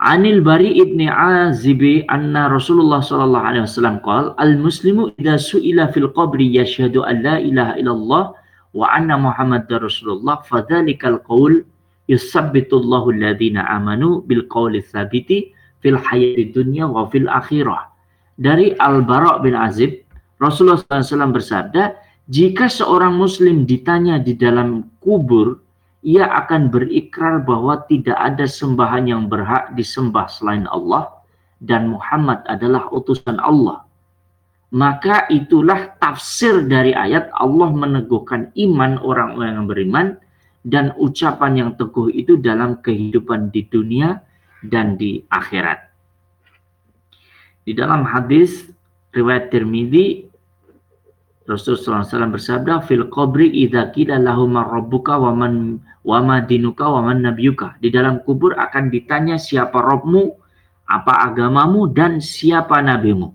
Anil 0.03 0.43
Bari 0.43 0.77
ibni 0.77 1.07
Azibi 1.09 2.05
anna 2.11 2.51
Rasulullah 2.51 3.01
sallallahu 3.01 3.47
alaihi 3.47 3.65
wasallam 3.65 4.03
qala 4.05 4.37
al 4.37 4.59
muslimu 4.59 5.15
idza 5.17 5.41
su'ila 5.41 5.89
fil 5.95 6.11
qabri 6.13 6.51
yashhadu 6.51 7.07
an 7.07 7.25
la 7.25 7.41
ilaha 7.41 7.73
illallah 7.81 8.25
wa 8.77 8.85
anna 8.91 9.17
muhammadar 9.17 9.81
rasulullah 9.81 10.45
fadzalikal 10.45 11.23
qaul 11.25 11.65
yusabbitu 12.11 12.85
Allahu 12.85 13.17
alladhina 13.17 13.65
amanu 13.65 14.21
bil 14.29 14.45
qawli 14.51 14.85
tsabiti 14.85 15.55
fil 15.85 16.01
hayati 16.01 16.49
dunya 16.49 16.89
wa 16.89 17.05
fil 17.13 17.29
akhirah. 17.29 17.93
Dari 18.41 18.73
Al-Bara' 18.81 19.45
bin 19.45 19.53
Azib, 19.53 20.01
Rasulullah 20.41 20.81
SAW 20.81 21.37
bersabda, 21.37 21.95
jika 22.33 22.73
seorang 22.73 23.21
muslim 23.21 23.69
ditanya 23.69 24.17
di 24.17 24.33
dalam 24.33 24.89
kubur, 25.05 25.61
ia 26.01 26.25
akan 26.25 26.73
berikrar 26.73 27.45
bahwa 27.45 27.85
tidak 27.85 28.17
ada 28.17 28.49
sembahan 28.49 29.05
yang 29.05 29.23
berhak 29.29 29.77
disembah 29.77 30.29
selain 30.33 30.65
Allah 30.73 31.13
dan 31.61 31.93
Muhammad 31.93 32.45
adalah 32.49 32.89
utusan 32.93 33.41
Allah. 33.41 33.85
Maka 34.75 35.31
itulah 35.31 35.95
tafsir 36.03 36.67
dari 36.67 36.91
ayat 36.93 37.31
Allah 37.39 37.71
meneguhkan 37.71 38.51
iman 38.53 38.99
orang-orang 39.01 39.53
yang 39.55 39.69
beriman 39.71 40.07
dan 40.67 40.91
ucapan 40.99 41.53
yang 41.55 41.71
teguh 41.79 42.11
itu 42.11 42.41
dalam 42.41 42.83
kehidupan 42.83 43.55
di 43.55 43.69
dunia 43.71 44.19
dan 44.69 44.97
di 44.97 45.21
akhirat. 45.29 45.81
Di 47.65 47.73
dalam 47.73 48.05
hadis 48.05 48.69
riwayat 49.17 49.49
Tirmidzi 49.49 50.29
Rasulullah 51.45 52.05
SAW 52.05 52.33
bersabda 52.33 52.85
fil 52.89 53.09
qabri 53.13 53.53
idza 53.53 53.93
qila 53.93 54.17
lahum 54.17 54.57
rabbuka 54.57 55.21
wa 55.21 55.33
man 55.37 55.77
wa 56.01 56.19
ma 56.25 56.41
dinuka 56.41 56.89
wa 56.89 57.05
man 57.05 57.21
nabiyuka. 57.21 57.77
Di 57.85 57.93
dalam 57.93 58.25
kubur 58.25 58.57
akan 58.57 58.89
ditanya 58.89 59.37
siapa 59.37 59.77
Robmu, 59.77 60.33
apa 60.89 61.29
agamamu 61.29 61.93
dan 61.93 62.21
siapa 62.25 62.81
nabimu. 62.81 63.29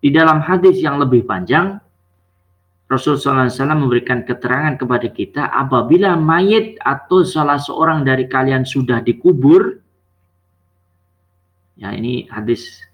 Di 0.00 0.12
dalam 0.12 0.44
hadis 0.44 0.80
yang 0.80 1.00
lebih 1.00 1.24
panjang 1.24 1.80
Rasulullah 2.90 3.46
SAW 3.46 3.86
memberikan 3.86 4.26
keterangan 4.26 4.74
kepada 4.74 5.08
kita 5.14 5.46
apabila 5.46 6.18
mayat 6.18 6.74
atau 6.82 7.22
salah 7.22 7.60
seorang 7.60 8.02
dari 8.02 8.26
kalian 8.26 8.66
sudah 8.66 8.98
dikubur 8.98 9.78
Ya, 11.80 11.96
ini 11.96 12.28
hadis 12.28 12.84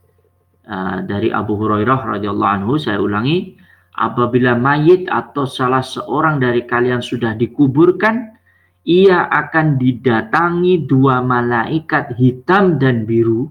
uh, 0.71 1.03
dari 1.03 1.35
Abu 1.35 1.59
Hurairah 1.59 2.07
radhiyallahu 2.17 2.55
anhu. 2.63 2.79
Saya 2.79 3.03
ulangi, 3.03 3.59
apabila 3.99 4.55
mayit 4.55 5.11
atau 5.11 5.43
salah 5.43 5.83
seorang 5.83 6.39
dari 6.39 6.63
kalian 6.63 7.03
sudah 7.03 7.35
dikuburkan, 7.35 8.39
ia 8.87 9.27
akan 9.27 9.75
didatangi 9.75 10.87
dua 10.87 11.19
malaikat 11.19 12.15
hitam 12.15 12.79
dan 12.79 13.03
biru. 13.03 13.51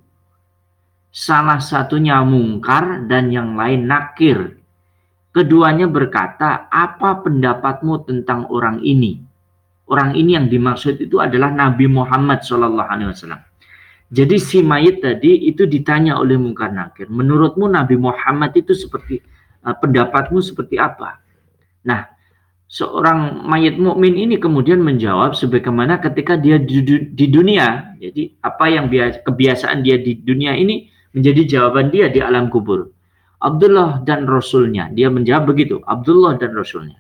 Salah 1.12 1.60
satunya 1.60 2.24
mungkar 2.24 3.04
dan 3.12 3.28
yang 3.28 3.60
lain 3.60 3.92
nakir. 3.92 4.56
Keduanya 5.36 5.92
berkata, 5.92 6.72
apa 6.72 7.20
pendapatmu 7.20 8.08
tentang 8.08 8.48
orang 8.48 8.80
ini? 8.80 9.20
Orang 9.92 10.16
ini 10.16 10.40
yang 10.40 10.48
dimaksud 10.48 10.96
itu 11.04 11.20
adalah 11.20 11.52
Nabi 11.52 11.92
Muhammad 11.92 12.40
Wasallam. 12.48 13.55
Jadi 14.14 14.38
si 14.38 14.62
mayit 14.62 15.02
tadi 15.02 15.50
itu 15.50 15.66
ditanya 15.66 16.22
oleh 16.22 16.38
Mungkar 16.38 16.70
Nakir, 16.70 17.10
menurutmu 17.10 17.66
Nabi 17.66 17.98
Muhammad 17.98 18.54
itu 18.54 18.78
seperti 18.78 19.18
uh, 19.66 19.74
pendapatmu 19.74 20.38
seperti 20.46 20.78
apa? 20.78 21.18
Nah, 21.90 22.06
seorang 22.70 23.46
mayat 23.46 23.82
mukmin 23.82 24.14
ini 24.14 24.38
kemudian 24.38 24.82
menjawab 24.82 25.34
sebagaimana 25.34 25.98
ketika 26.02 26.38
dia 26.38 26.62
di, 26.62 26.86
di 26.86 27.26
dunia. 27.30 27.98
Jadi 27.98 28.38
apa 28.46 28.66
yang 28.70 28.94
biasa, 28.94 29.26
kebiasaan 29.26 29.82
dia 29.82 29.98
di 29.98 30.22
dunia 30.22 30.54
ini 30.54 30.86
menjadi 31.18 31.58
jawaban 31.58 31.90
dia 31.90 32.12
di 32.12 32.22
alam 32.22 32.54
kubur. 32.54 32.92
Abdullah 33.42 34.02
dan 34.06 34.26
Rasulnya. 34.26 34.90
Dia 34.94 35.10
menjawab 35.14 35.54
begitu. 35.54 35.82
Abdullah 35.86 36.38
dan 36.42 36.58
Rasulnya. 36.58 36.98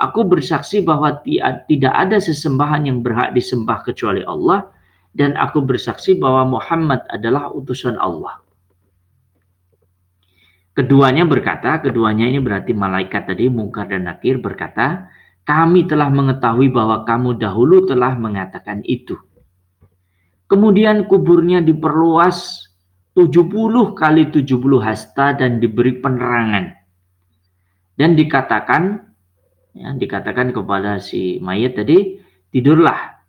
Aku 0.00 0.24
bersaksi 0.24 0.80
bahwa 0.80 1.20
tidak 1.68 1.92
ada 1.92 2.16
sesembahan 2.16 2.88
yang 2.88 3.04
berhak 3.04 3.36
disembah 3.36 3.84
kecuali 3.84 4.24
Allah. 4.24 4.64
Dan 5.10 5.34
aku 5.34 5.62
bersaksi 5.66 6.14
bahwa 6.14 6.58
Muhammad 6.58 7.02
adalah 7.10 7.50
utusan 7.50 7.98
Allah. 7.98 8.38
Keduanya 10.70 11.26
berkata, 11.26 11.82
keduanya 11.82 12.30
ini 12.30 12.38
berarti 12.38 12.70
malaikat 12.72 13.26
tadi, 13.26 13.50
Mungkar 13.50 13.90
dan 13.90 14.06
Nakir 14.06 14.38
berkata, 14.38 15.10
kami 15.44 15.84
telah 15.90 16.08
mengetahui 16.08 16.70
bahwa 16.70 17.02
kamu 17.02 17.36
dahulu 17.42 17.84
telah 17.90 18.14
mengatakan 18.14 18.80
itu. 18.86 19.18
Kemudian 20.46 21.10
kuburnya 21.10 21.62
diperluas 21.62 22.70
70 23.18 23.98
kali 23.98 24.30
70 24.30 24.46
hasta 24.78 25.34
dan 25.34 25.58
diberi 25.58 25.98
penerangan. 25.98 26.74
Dan 27.98 28.16
dikatakan, 28.16 29.04
ya, 29.76 29.92
dikatakan 29.92 30.56
kepada 30.56 30.96
si 31.02 31.36
mayat 31.44 31.76
tadi, 31.76 32.16
tidurlah. 32.54 33.19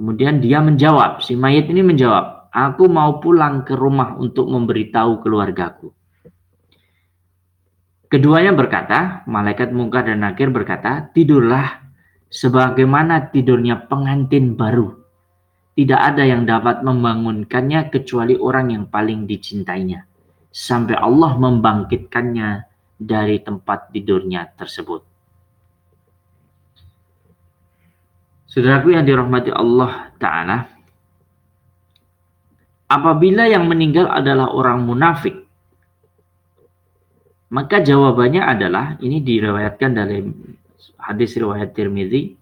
Kemudian 0.00 0.40
dia 0.40 0.64
menjawab, 0.64 1.20
si 1.20 1.36
mayat 1.36 1.68
ini 1.68 1.84
menjawab, 1.84 2.48
aku 2.56 2.88
mau 2.88 3.20
pulang 3.20 3.68
ke 3.68 3.76
rumah 3.76 4.16
untuk 4.16 4.48
memberitahu 4.48 5.20
keluargaku. 5.20 5.92
Keduanya 8.08 8.56
berkata, 8.56 9.28
malaikat 9.28 9.76
mungkar 9.76 10.08
dan 10.08 10.24
nakir 10.24 10.48
berkata, 10.48 11.04
tidurlah 11.12 11.84
sebagaimana 12.32 13.28
tidurnya 13.28 13.92
pengantin 13.92 14.56
baru. 14.56 14.88
Tidak 15.76 16.00
ada 16.00 16.24
yang 16.24 16.48
dapat 16.48 16.80
membangunkannya 16.80 17.92
kecuali 17.92 18.40
orang 18.40 18.72
yang 18.72 18.84
paling 18.88 19.28
dicintainya. 19.28 20.08
Sampai 20.48 20.96
Allah 20.96 21.36
membangkitkannya 21.36 22.48
dari 22.96 23.36
tempat 23.44 23.92
tidurnya 23.92 24.48
tersebut. 24.56 25.09
Saudaraku 28.50 28.90
yang 28.90 29.06
dirahmati 29.06 29.54
Allah 29.54 30.10
Ta'ala, 30.18 30.66
apabila 32.90 33.46
yang 33.46 33.70
meninggal 33.70 34.10
adalah 34.10 34.50
orang 34.50 34.82
munafik, 34.82 35.46
maka 37.54 37.78
jawabannya 37.78 38.42
adalah 38.42 38.98
ini 38.98 39.22
diriwayatkan 39.22 39.90
dari 39.94 40.18
hadis 40.98 41.38
riwayat 41.38 41.78
Tirmizi. 41.78 42.34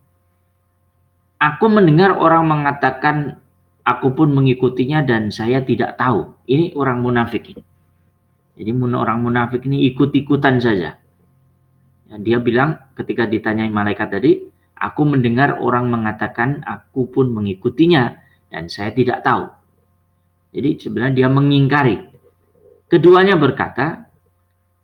Aku 1.38 1.68
mendengar 1.68 2.16
orang 2.16 2.48
mengatakan 2.48 3.36
aku 3.84 4.08
pun 4.16 4.32
mengikutinya 4.32 5.04
dan 5.04 5.28
saya 5.28 5.60
tidak 5.60 6.00
tahu. 6.00 6.32
Ini 6.48 6.72
orang 6.72 7.04
munafik 7.04 7.52
ini. 7.52 7.62
Jadi 8.58 8.70
orang 8.74 9.22
munafik 9.22 9.62
ini 9.68 9.86
ikut-ikutan 9.92 10.58
saja. 10.58 10.96
Dia 12.08 12.40
bilang 12.40 12.80
ketika 12.96 13.28
ditanyai 13.28 13.70
malaikat 13.70 14.08
tadi, 14.10 14.32
aku 14.78 15.02
mendengar 15.04 15.58
orang 15.58 15.90
mengatakan 15.90 16.62
aku 16.64 17.10
pun 17.10 17.34
mengikutinya 17.34 18.16
dan 18.48 18.70
saya 18.70 18.94
tidak 18.94 19.20
tahu. 19.26 19.50
Jadi 20.54 20.80
sebenarnya 20.80 21.14
dia 21.14 21.28
mengingkari. 21.28 21.96
Keduanya 22.88 23.36
berkata, 23.36 24.08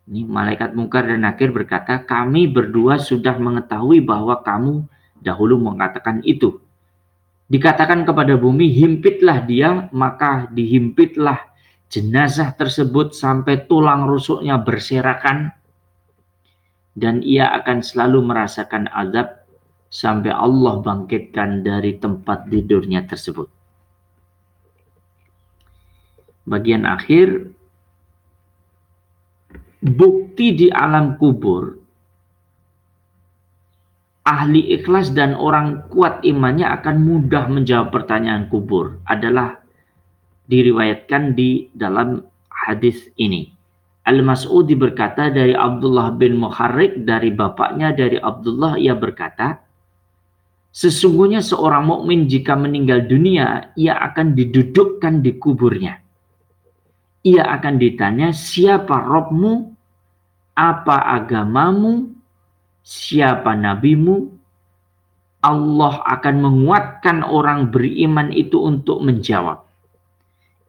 ini 0.05 0.21
malaikat 0.21 0.77
mungkar 0.77 1.09
dan 1.09 1.25
nakir 1.25 1.49
berkata, 1.49 2.05
kami 2.05 2.45
berdua 2.45 3.01
sudah 3.01 3.33
mengetahui 3.41 4.05
bahwa 4.05 4.45
kamu 4.45 4.85
dahulu 5.25 5.57
mengatakan 5.57 6.21
itu. 6.21 6.61
Dikatakan 7.49 8.05
kepada 8.05 8.37
bumi, 8.37 8.69
himpitlah 8.73 9.41
dia, 9.45 9.89
maka 9.89 10.45
dihimpitlah 10.53 11.49
jenazah 11.89 12.53
tersebut 12.53 13.17
sampai 13.17 13.65
tulang 13.65 14.05
rusuknya 14.05 14.61
berserakan. 14.61 15.53
Dan 16.93 17.25
ia 17.25 17.49
akan 17.57 17.81
selalu 17.81 18.21
merasakan 18.21 18.87
azab 18.93 19.44
sampai 19.89 20.31
Allah 20.33 20.81
bangkitkan 20.83 21.63
dari 21.63 21.95
tempat 21.97 22.49
tidurnya 22.51 23.05
tersebut. 23.07 23.47
Bagian 26.45 26.85
akhir 26.85 27.49
bukti 29.81 30.53
di 30.53 30.67
alam 30.69 31.17
kubur 31.17 31.85
ahli 34.25 34.73
ikhlas 34.73 35.13
dan 35.13 35.37
orang 35.37 35.85
kuat 35.93 36.25
imannya 36.25 36.65
akan 36.65 37.05
mudah 37.05 37.45
menjawab 37.45 37.93
pertanyaan 37.93 38.49
kubur 38.49 38.97
adalah 39.05 39.61
diriwayatkan 40.49 41.37
di 41.37 41.69
dalam 41.73 42.25
hadis 42.49 43.09
ini. 43.17 43.53
Al-Mas'udi 44.05 44.77
berkata 44.77 45.33
dari 45.33 45.57
Abdullah 45.57 46.13
bin 46.13 46.37
Muharrik 46.37 47.05
dari 47.09 47.33
bapaknya 47.33 47.89
dari 47.93 48.21
Abdullah 48.21 48.77
ia 48.77 48.93
berkata 48.93 49.64
Sesungguhnya 50.75 51.39
seorang 51.39 51.87
mukmin 51.87 52.27
jika 52.27 52.51
meninggal 52.59 53.07
dunia 53.07 53.71
ia 53.79 53.95
akan 53.95 54.35
didudukkan 54.35 55.23
di 55.23 55.39
kuburnya. 55.39 56.03
Ia 57.23 57.47
akan 57.47 57.79
ditanya 57.79 58.35
siapa 58.35 58.99
Robmu 58.99 59.71
apa 60.51 61.15
agamamu, 61.15 62.11
siapa 62.83 63.55
nabimu, 63.55 64.35
Allah 65.39 66.03
akan 66.11 66.35
menguatkan 66.43 67.23
orang 67.23 67.71
beriman 67.71 68.35
itu 68.35 68.59
untuk 68.59 68.99
menjawab. 68.99 69.63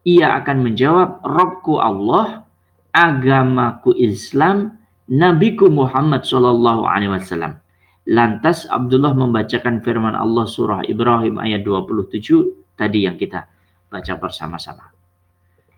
Ia 0.07 0.39
akan 0.39 0.71
menjawab, 0.71 1.19
Robku 1.27 1.83
Allah, 1.83 2.47
agamaku 2.95 3.91
Islam, 3.99 4.79
Nabiku 5.11 5.67
Muhammad 5.67 6.23
Shallallahu 6.23 6.87
Alaihi 6.87 7.11
Wasallam. 7.11 7.59
Lantas 8.07 8.63
Abdullah 8.71 9.11
membacakan 9.11 9.83
firman 9.83 10.15
Allah 10.15 10.47
surah 10.47 10.87
Ibrahim 10.87 11.43
ayat 11.43 11.67
27 11.67 12.79
tadi 12.79 13.03
yang 13.03 13.19
kita 13.19 13.43
baca 13.91 14.13
bersama-sama. 14.15 14.87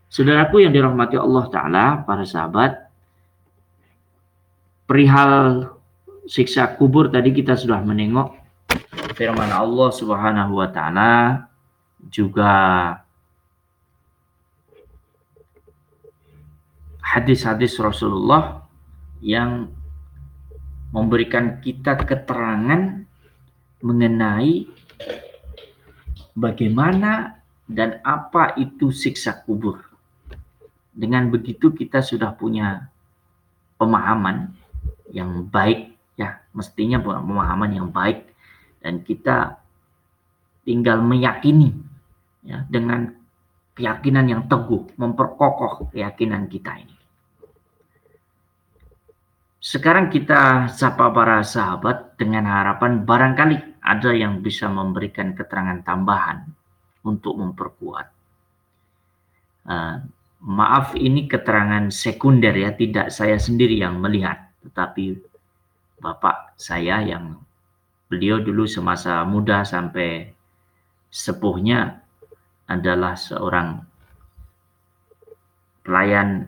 Saudaraku 0.10 0.62
yang 0.62 0.74
dirahmati 0.74 1.18
Allah 1.18 1.46
Ta'ala, 1.50 1.86
para 2.06 2.26
sahabat, 2.26 2.90
perihal 4.90 5.70
siksa 6.30 6.66
kubur 6.78 7.14
tadi 7.14 7.30
kita 7.30 7.54
sudah 7.54 7.82
menengok 7.82 8.34
firman 9.14 9.54
Allah 9.54 9.90
Subhanahu 9.94 10.62
wa 10.62 10.70
taala 10.74 11.46
juga 12.10 12.54
hadis-hadis 17.02 17.78
Rasulullah 17.78 18.66
yang 19.22 19.74
memberikan 20.90 21.62
kita 21.62 21.98
keterangan 22.02 23.06
mengenai 23.80 24.66
bagaimana 26.34 27.40
dan 27.70 28.02
apa 28.02 28.58
itu 28.58 28.90
siksa 28.90 29.46
kubur. 29.46 29.86
Dengan 30.90 31.30
begitu 31.32 31.72
kita 31.72 32.02
sudah 32.04 32.34
punya 32.36 32.90
pemahaman 33.80 34.52
yang 35.16 35.48
baik 35.48 35.96
ya 36.20 36.44
mestinya 36.52 37.00
pemahaman 37.00 37.72
yang 37.72 37.88
baik 37.90 38.28
dan 38.84 39.00
kita 39.08 39.64
tinggal 40.68 41.00
meyakini 41.00 41.72
ya 42.44 42.68
dengan 42.68 43.16
keyakinan 43.80 44.28
yang 44.28 44.44
teguh 44.52 44.92
memperkokoh 45.00 45.88
keyakinan 45.96 46.52
kita 46.52 46.76
ini 46.76 46.99
sekarang 49.60 50.08
kita 50.08 50.72
sapa 50.72 51.12
para 51.12 51.44
sahabat 51.44 52.16
dengan 52.16 52.48
harapan 52.48 53.04
barangkali 53.04 53.84
ada 53.84 54.16
yang 54.16 54.40
bisa 54.40 54.72
memberikan 54.72 55.36
keterangan 55.36 55.84
tambahan 55.84 56.48
untuk 57.04 57.36
memperkuat. 57.36 58.08
Uh, 59.68 60.00
maaf 60.40 60.96
ini 60.96 61.28
keterangan 61.28 61.92
sekunder 61.92 62.56
ya, 62.56 62.72
tidak 62.72 63.12
saya 63.12 63.36
sendiri 63.36 63.76
yang 63.76 64.00
melihat 64.00 64.48
tetapi 64.64 65.20
bapak 66.00 66.56
saya 66.56 67.04
yang 67.04 67.36
beliau 68.08 68.40
dulu 68.40 68.64
semasa 68.64 69.28
muda 69.28 69.68
sampai 69.68 70.32
sepuhnya 71.12 72.00
adalah 72.72 73.20
seorang 73.20 73.84
pelayan 75.84 76.48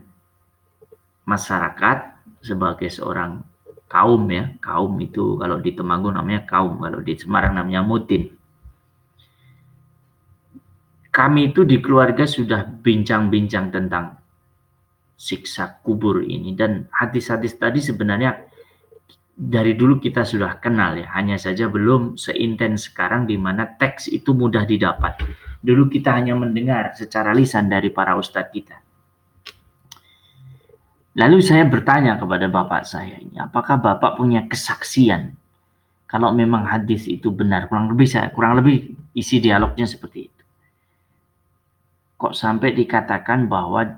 masyarakat 1.28 2.11
sebagai 2.42 2.90
seorang 2.90 3.40
kaum 3.86 4.26
ya 4.28 4.52
kaum 4.58 4.98
itu 4.98 5.38
kalau 5.38 5.62
di 5.62 5.72
Temanggung 5.72 6.18
namanya 6.18 6.44
kaum 6.44 6.82
kalau 6.82 7.00
di 7.00 7.14
Semarang 7.14 7.56
namanya 7.56 7.86
mutin 7.86 8.28
kami 11.12 11.52
itu 11.52 11.62
di 11.62 11.78
keluarga 11.78 12.24
sudah 12.24 12.64
bincang-bincang 12.64 13.68
tentang 13.70 14.16
siksa 15.14 15.78
kubur 15.86 16.24
ini 16.24 16.56
dan 16.58 16.88
hadis-hadis 16.90 17.54
tadi 17.60 17.78
sebenarnya 17.78 18.48
dari 19.32 19.72
dulu 19.72 19.96
kita 19.96 20.28
sudah 20.28 20.60
kenal 20.60 20.94
ya, 20.94 21.08
hanya 21.16 21.40
saja 21.40 21.66
belum 21.66 22.20
seintens 22.20 22.92
sekarang 22.92 23.24
di 23.24 23.40
mana 23.40 23.64
teks 23.64 24.12
itu 24.12 24.36
mudah 24.36 24.68
didapat. 24.68 25.18
Dulu 25.64 25.88
kita 25.88 26.12
hanya 26.12 26.36
mendengar 26.36 26.92
secara 26.92 27.32
lisan 27.32 27.72
dari 27.72 27.88
para 27.88 28.12
ustadz 28.14 28.52
kita. 28.52 28.76
Lalu 31.12 31.44
saya 31.44 31.68
bertanya 31.68 32.16
kepada 32.16 32.48
bapak 32.48 32.88
saya 32.88 33.20
apakah 33.36 33.76
bapak 33.76 34.16
punya 34.16 34.48
kesaksian 34.48 35.36
kalau 36.08 36.32
memang 36.32 36.64
hadis 36.64 37.04
itu 37.04 37.28
benar? 37.28 37.68
Kurang 37.68 37.92
lebih 37.92 38.08
saya 38.08 38.32
kurang 38.32 38.60
lebih 38.60 38.96
isi 39.12 39.36
dialognya 39.40 39.84
seperti 39.84 40.28
itu. 40.28 40.42
Kok 42.16 42.32
sampai 42.32 42.72
dikatakan 42.72 43.44
bahwa 43.44 43.92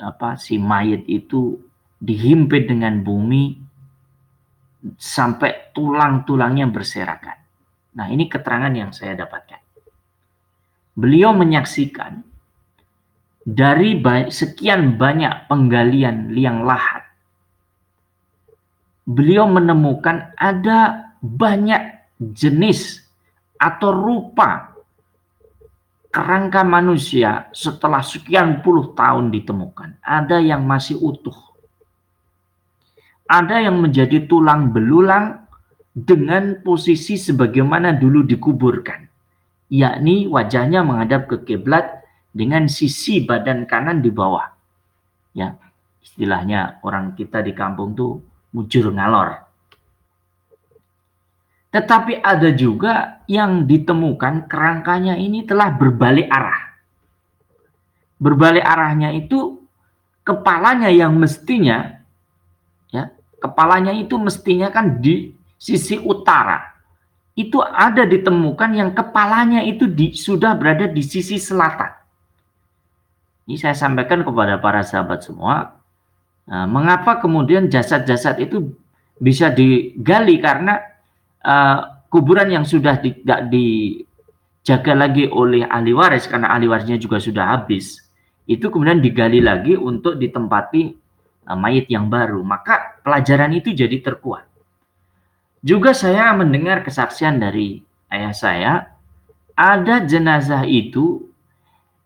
apa 0.00 0.34
si 0.40 0.58
mayat 0.58 1.06
itu 1.06 1.54
dihimpit 2.02 2.66
dengan 2.66 2.98
bumi 3.02 3.62
sampai 4.98 5.70
tulang-tulangnya 5.74 6.66
berserakan. 6.70 7.38
Nah, 7.96 8.06
ini 8.12 8.28
keterangan 8.28 8.72
yang 8.72 8.92
saya 8.92 9.16
dapatkan. 9.16 9.60
Beliau 10.96 11.32
menyaksikan 11.36 12.24
dari 13.46 14.02
sekian 14.26 14.98
banyak 14.98 15.46
penggalian 15.46 16.34
liang 16.34 16.66
lahat, 16.66 17.06
beliau 19.06 19.46
menemukan 19.46 20.34
ada 20.34 21.14
banyak 21.22 22.02
jenis 22.18 23.06
atau 23.54 23.94
rupa 23.94 24.74
kerangka 26.10 26.66
manusia 26.66 27.46
setelah 27.54 28.02
sekian 28.02 28.66
puluh 28.66 28.98
tahun 28.98 29.30
ditemukan. 29.30 30.02
Ada 30.02 30.42
yang 30.42 30.66
masih 30.66 30.98
utuh. 30.98 31.36
Ada 33.30 33.62
yang 33.62 33.78
menjadi 33.78 34.26
tulang 34.26 34.74
belulang 34.74 35.46
dengan 35.94 36.62
posisi 36.62 37.18
sebagaimana 37.18 37.94
dulu 37.94 38.22
dikuburkan. 38.26 39.06
Yakni 39.66 40.30
wajahnya 40.30 40.86
menghadap 40.86 41.26
ke 41.26 41.42
kiblat 41.42 42.05
dengan 42.36 42.68
sisi 42.68 43.24
badan 43.24 43.64
kanan 43.64 44.04
di 44.04 44.12
bawah. 44.12 44.44
Ya, 45.32 45.56
istilahnya 46.04 46.84
orang 46.84 47.16
kita 47.16 47.40
di 47.40 47.56
kampung 47.56 47.96
tuh 47.96 48.20
mujur 48.52 48.92
ngalor. 48.92 49.40
Tetapi 51.72 52.20
ada 52.20 52.52
juga 52.52 53.20
yang 53.28 53.64
ditemukan 53.64 54.48
kerangkanya 54.48 55.16
ini 55.16 55.44
telah 55.48 55.72
berbalik 55.72 56.28
arah. 56.28 56.76
Berbalik 58.16 58.64
arahnya 58.64 59.12
itu 59.12 59.60
kepalanya 60.24 60.88
yang 60.88 61.12
mestinya 61.20 62.00
ya, 62.88 63.12
kepalanya 63.36 63.92
itu 63.92 64.16
mestinya 64.16 64.72
kan 64.72 65.04
di 65.04 65.36
sisi 65.60 66.00
utara. 66.00 66.76
Itu 67.36 67.60
ada 67.60 68.08
ditemukan 68.08 68.70
yang 68.72 68.90
kepalanya 68.96 69.60
itu 69.60 69.84
di, 69.84 70.16
sudah 70.16 70.56
berada 70.56 70.88
di 70.88 71.04
sisi 71.04 71.36
selatan. 71.36 72.05
Ini 73.46 73.56
saya 73.62 73.78
sampaikan 73.78 74.26
kepada 74.26 74.58
para 74.58 74.82
sahabat 74.82 75.22
semua, 75.22 75.78
uh, 76.50 76.66
mengapa 76.66 77.22
kemudian 77.22 77.70
jasad-jasad 77.70 78.42
itu 78.42 78.74
bisa 79.22 79.54
digali 79.54 80.42
karena 80.42 80.82
uh, 81.46 82.02
kuburan 82.10 82.50
yang 82.50 82.66
sudah 82.66 82.98
tidak 82.98 83.46
dijaga 83.46 84.98
lagi 84.98 85.30
oleh 85.30 85.62
ahli 85.62 85.94
waris 85.94 86.26
karena 86.26 86.50
ahli 86.58 86.66
warisnya 86.66 86.98
juga 86.98 87.22
sudah 87.22 87.54
habis, 87.54 88.02
itu 88.50 88.66
kemudian 88.66 88.98
digali 88.98 89.38
lagi 89.38 89.78
untuk 89.78 90.18
ditempati 90.18 90.82
uh, 91.46 91.54
mayat 91.54 91.86
yang 91.86 92.10
baru. 92.10 92.42
Maka 92.42 92.98
pelajaran 93.06 93.54
itu 93.54 93.70
jadi 93.70 94.02
terkuat. 94.02 94.42
Juga 95.62 95.94
saya 95.94 96.34
mendengar 96.34 96.82
kesaksian 96.82 97.38
dari 97.38 97.78
ayah 98.10 98.34
saya, 98.34 98.72
ada 99.54 100.02
jenazah 100.02 100.66
itu 100.66 101.25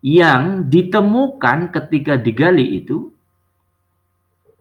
yang 0.00 0.68
ditemukan 0.72 1.68
ketika 1.72 2.16
digali 2.16 2.80
itu 2.80 3.12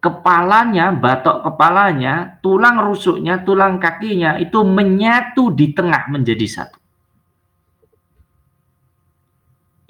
kepalanya, 0.00 0.92
batok 0.92 1.44
kepalanya, 1.44 2.40
tulang 2.40 2.80
rusuknya, 2.80 3.40
tulang 3.44 3.80
kakinya 3.80 4.36
itu 4.40 4.60
menyatu 4.64 5.52
di 5.52 5.72
tengah 5.72 6.08
menjadi 6.08 6.46
satu. 6.48 6.78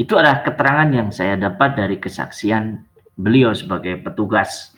Itu 0.01 0.17
adalah 0.17 0.41
keterangan 0.43 0.91
yang 0.91 1.09
saya 1.13 1.37
dapat 1.37 1.77
dari 1.77 2.01
kesaksian 2.01 2.83
beliau 3.21 3.53
sebagai 3.53 4.01
petugas 4.01 4.73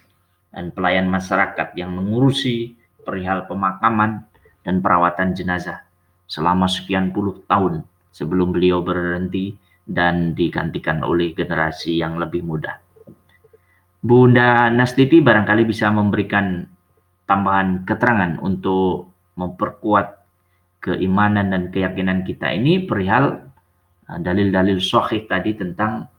dan 0.50 0.74
pelayan 0.74 1.06
masyarakat 1.06 1.78
yang 1.78 1.94
mengurusi 1.94 2.74
perihal 3.06 3.46
pemakaman 3.46 4.26
dan 4.66 4.82
perawatan 4.82 5.32
jenazah 5.32 5.86
selama 6.26 6.66
sekian 6.66 7.14
puluh 7.14 7.38
tahun 7.46 7.86
sebelum 8.10 8.50
beliau 8.50 8.82
berhenti 8.82 9.54
dan 9.86 10.32
digantikan 10.38 11.02
oleh 11.02 11.34
generasi 11.34 11.98
yang 11.98 12.16
lebih 12.18 12.46
muda. 12.46 12.78
Bunda 14.02 14.66
Nastiti 14.70 15.22
barangkali 15.22 15.62
bisa 15.62 15.86
memberikan 15.94 16.66
tambahan 17.30 17.86
keterangan 17.86 18.42
untuk 18.42 19.14
memperkuat 19.38 20.22
keimanan 20.82 21.54
dan 21.54 21.70
keyakinan 21.70 22.26
kita 22.26 22.50
ini 22.50 22.82
perihal 22.82 23.46
uh, 24.10 24.18
dalil-dalil 24.18 24.82
sahih 24.82 25.22
tadi 25.30 25.54
tentang 25.54 26.10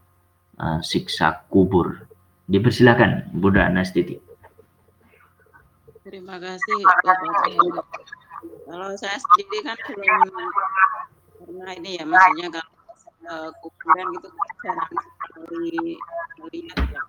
uh, 0.60 0.80
siksa 0.80 1.44
kubur. 1.52 2.08
Dipersilakan 2.48 3.36
Bunda 3.36 3.68
Nastiti. 3.68 4.20
Terima 6.04 6.36
kasih 6.40 6.84
Kalau 8.64 8.92
saya 9.00 9.16
sendiri 9.20 9.60
kan 9.64 9.78
belum 9.88 10.52
pernah 11.44 11.72
ini 11.76 12.00
ya 12.00 12.04
maksudnya 12.08 12.48
kalau 12.60 12.83
uh, 13.30 13.50
kuburan 13.60 14.08
gitu 14.18 14.28
jarang 14.64 14.94
sekali 14.94 15.98
melihat 16.40 16.80
ya. 16.92 17.02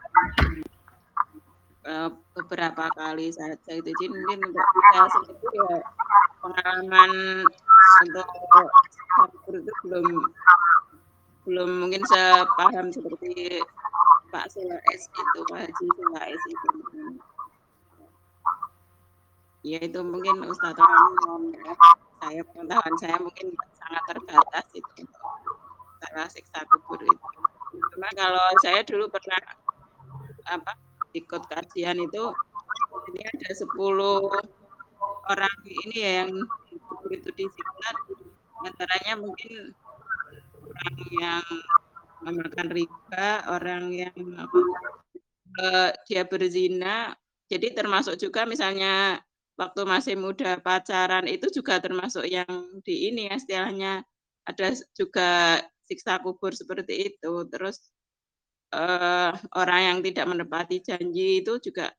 Uh, 1.85 2.09
beberapa 2.33 2.89
kali 2.97 3.29
saja 3.29 3.61
itu 3.77 3.93
jadi 3.93 4.07
mungkin 4.09 4.39
untuk 4.41 4.69
saya 4.89 5.09
sendiri 5.13 5.49
ya 5.53 5.79
pengalaman 6.41 7.13
untuk 8.09 8.27
kubur 9.21 9.55
itu 9.61 9.73
belum 9.85 10.07
belum 11.45 11.71
mungkin 11.85 12.03
sepaham 12.09 12.89
seperti 12.89 13.61
Pak 14.33 14.49
S 14.49 15.03
itu 15.13 15.41
Pak 15.45 15.59
Haji 15.61 15.87
S 16.25 16.43
itu. 16.49 16.69
Ya 19.65 19.81
itu 19.81 20.01
mungkin 20.05 20.45
Ustaz 20.49 20.77
mohon 20.77 21.53
saya 22.21 22.41
pengetahuan 22.49 22.95
saya 22.97 23.17
mungkin 23.21 23.53
sangat 23.77 24.03
terbatas 24.09 24.67
itu 24.73 25.05
masalah 26.05 26.29
siksa 26.29 26.61
kubur 26.69 27.01
itu. 27.01 27.29
Cuma 27.97 28.09
kalau 28.13 28.45
saya 28.61 28.85
dulu 28.85 29.09
pernah 29.09 29.41
apa 30.45 30.77
ikut 31.17 31.43
kajian 31.49 31.97
itu 31.97 32.25
ini 33.09 33.21
ada 33.25 33.51
10 33.57 33.73
orang 35.25 35.57
ini 35.65 35.97
ya 35.97 36.11
yang 36.25 36.31
begitu 37.09 37.33
disiksa 37.33 37.91
antaranya 38.65 39.17
mungkin 39.17 39.73
orang 40.69 40.97
yang 41.13 41.45
memakan 42.25 42.69
riba, 42.73 43.29
orang 43.49 43.93
yang 43.93 44.17
uh, 45.61 45.91
dia 46.09 46.25
berzina. 46.25 47.13
Jadi 47.49 47.77
termasuk 47.77 48.17
juga 48.17 48.49
misalnya 48.49 49.21
waktu 49.61 49.85
masih 49.85 50.17
muda 50.17 50.57
pacaran 50.65 51.29
itu 51.29 51.53
juga 51.53 51.77
termasuk 51.77 52.25
yang 52.25 52.49
di 52.81 53.13
ini 53.13 53.29
ya 53.29 53.37
istilahnya 53.37 53.93
ada 54.49 54.69
juga 54.97 55.61
siksa 55.89 56.21
kubur 56.21 56.53
seperti 56.53 57.15
itu. 57.15 57.33
Terus 57.49 57.81
uh, 58.75 59.33
orang 59.57 59.81
yang 59.95 59.99
tidak 60.05 60.27
menepati 60.29 60.83
janji 60.83 61.45
itu 61.45 61.61
juga 61.61 61.93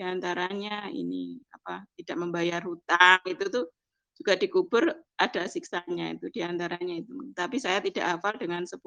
di 0.00 0.02
antaranya 0.06 0.88
ini 0.88 1.36
apa 1.52 1.84
tidak 1.92 2.16
membayar 2.16 2.64
hutang 2.64 3.20
itu 3.28 3.44
tuh 3.52 3.68
juga 4.16 4.36
dikubur 4.36 4.84
ada 5.16 5.42
siksanya 5.48 6.16
itu 6.16 6.28
di 6.32 6.40
antaranya 6.44 7.00
itu. 7.00 7.32
Tapi 7.32 7.56
saya 7.56 7.80
tidak 7.80 8.16
hafal 8.16 8.36
dengan 8.36 8.64
10 8.68 8.80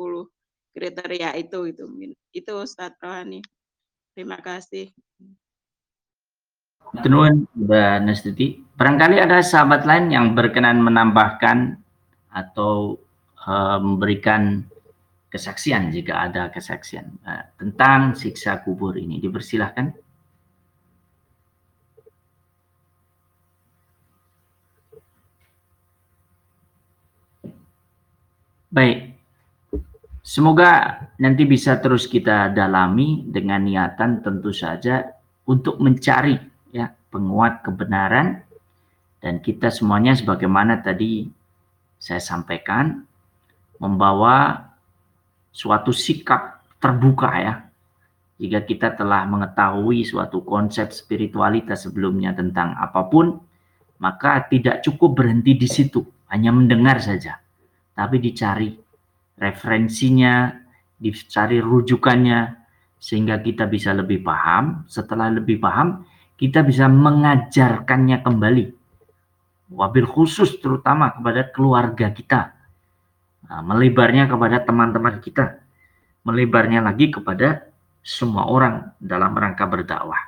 kriteria 0.74 1.38
itu 1.38 1.70
itu 1.70 1.84
itu 2.34 2.52
Ustadz 2.54 3.02
Rohani. 3.02 3.42
Terima 4.13 4.38
kasih. 4.42 4.94
Tenun 7.02 7.50
Mbak 7.58 7.96
Nastiti. 8.06 8.62
Barangkali 8.78 9.18
ada 9.18 9.42
sahabat 9.42 9.89
lain 9.89 10.13
yang 10.13 10.38
berkenan 10.38 10.78
menambahkan 10.82 11.82
atau 12.30 13.02
uh, 13.47 13.79
memberikan 13.79 14.63
kesaksian 15.32 15.89
jika 15.89 16.29
ada 16.29 16.53
kesaksian 16.53 17.10
uh, 17.25 17.43
tentang 17.58 18.13
siksa 18.13 18.62
kubur 18.62 18.93
ini. 18.95 19.17
Dipersilahkan. 19.17 19.93
Baik. 28.73 29.13
Semoga 30.25 31.03
nanti 31.21 31.45
bisa 31.45 31.77
terus 31.77 32.10
kita 32.10 32.49
dalami 32.49 33.21
dengan 33.27 33.62
niatan 33.62 34.25
tentu 34.25 34.49
saja 34.49 35.03
untuk 35.45 35.77
mencari 35.77 36.39
ya 36.73 36.89
penguat 37.13 37.62
kebenaran 37.62 38.41
dan 39.21 39.43
kita 39.45 39.69
semuanya 39.69 40.17
sebagaimana 40.17 40.82
tadi 40.82 41.29
saya 42.01 42.17
sampaikan 42.17 43.06
membawa 43.77 44.69
suatu 45.53 45.93
sikap 45.93 46.65
terbuka 46.81 47.29
ya 47.38 47.53
jika 48.41 48.59
kita 48.65 48.88
telah 48.97 49.23
mengetahui 49.29 50.03
suatu 50.03 50.41
konsep 50.43 50.89
spiritualitas 50.91 51.86
sebelumnya 51.86 52.33
tentang 52.33 52.73
apa 52.75 53.05
pun 53.07 53.39
maka 54.01 54.43
tidak 54.49 54.83
cukup 54.83 55.23
berhenti 55.23 55.55
di 55.55 55.69
situ 55.69 56.01
hanya 56.33 56.49
mendengar 56.49 56.97
saja 56.99 57.39
tapi 57.93 58.17
dicari 58.17 58.83
referensinya, 59.38 60.53
dicari 60.97 61.57
rujukannya, 61.59 62.41
sehingga 63.01 63.41
kita 63.41 63.67
bisa 63.67 63.91
lebih 63.91 64.21
paham. 64.21 64.86
Setelah 64.89 65.33
lebih 65.33 65.59
paham, 65.59 66.05
kita 66.38 66.62
bisa 66.63 66.88
mengajarkannya 66.88 68.21
kembali. 68.21 68.65
Wabil 69.73 70.07
khusus 70.07 70.62
terutama 70.62 71.12
kepada 71.17 71.49
keluarga 71.49 72.13
kita. 72.13 72.53
Nah, 73.49 73.62
melebarnya 73.62 74.29
kepada 74.32 74.63
teman-teman 74.63 75.19
kita. 75.19 75.60
Melebarnya 76.23 76.79
lagi 76.79 77.12
kepada 77.12 77.67
semua 78.03 78.47
orang 78.47 78.91
dalam 78.99 79.36
rangka 79.36 79.67
berdakwah. 79.67 80.19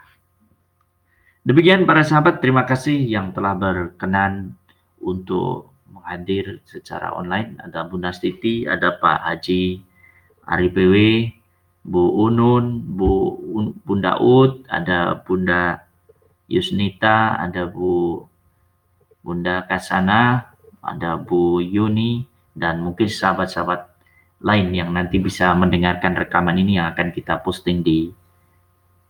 Demikian 1.46 1.86
para 1.86 2.02
sahabat, 2.02 2.42
terima 2.42 2.66
kasih 2.66 2.98
yang 3.06 3.30
telah 3.30 3.54
berkenan 3.54 4.58
untuk 4.98 5.76
hadir 6.06 6.62
secara 6.66 7.14
online. 7.14 7.58
Ada 7.62 7.86
Bunda 7.86 8.10
Siti, 8.10 8.66
ada 8.66 8.98
Pak 8.98 9.20
Haji 9.22 9.82
Ari 10.46 10.70
PW, 10.70 10.96
Bu 11.86 12.30
Unun, 12.30 12.82
Bu 12.98 13.38
Bunda 13.86 14.18
Ud, 14.22 14.66
ada 14.70 15.22
Bunda 15.22 15.86
Yusnita, 16.50 17.38
ada 17.42 17.70
Bu 17.70 18.26
Bunda 19.26 19.66
Kasana, 19.66 20.54
ada 20.82 21.18
Bu 21.18 21.62
Yuni, 21.62 22.26
dan 22.56 22.82
mungkin 22.82 23.12
sahabat-sahabat 23.12 23.92
lain 24.42 24.72
yang 24.72 24.90
nanti 24.96 25.20
bisa 25.20 25.52
mendengarkan 25.54 26.16
rekaman 26.16 26.56
ini 26.56 26.80
yang 26.80 26.92
akan 26.96 27.12
kita 27.12 27.44
posting 27.44 27.84
di 27.84 28.10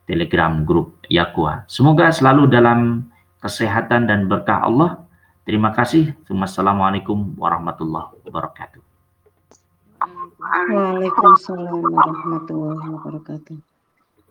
Telegram 0.05 0.65
grup 0.65 1.01
Yakwa. 1.10 1.65
Semoga 1.65 2.10
selalu 2.13 2.49
dalam 2.49 3.10
kesehatan 3.41 4.05
dan 4.10 4.29
berkah 4.29 4.65
Allah 4.65 5.05
Terima 5.45 5.69
kasih. 5.69 6.17
Wassalamualaikum 6.25 7.38
warahmatullahi 7.38 8.17
wabarakatuh. 8.25 8.81
Waalaikumsalam 10.41 11.86
warahmatullahi 11.86 12.89
wabarakatuh. 12.97 13.74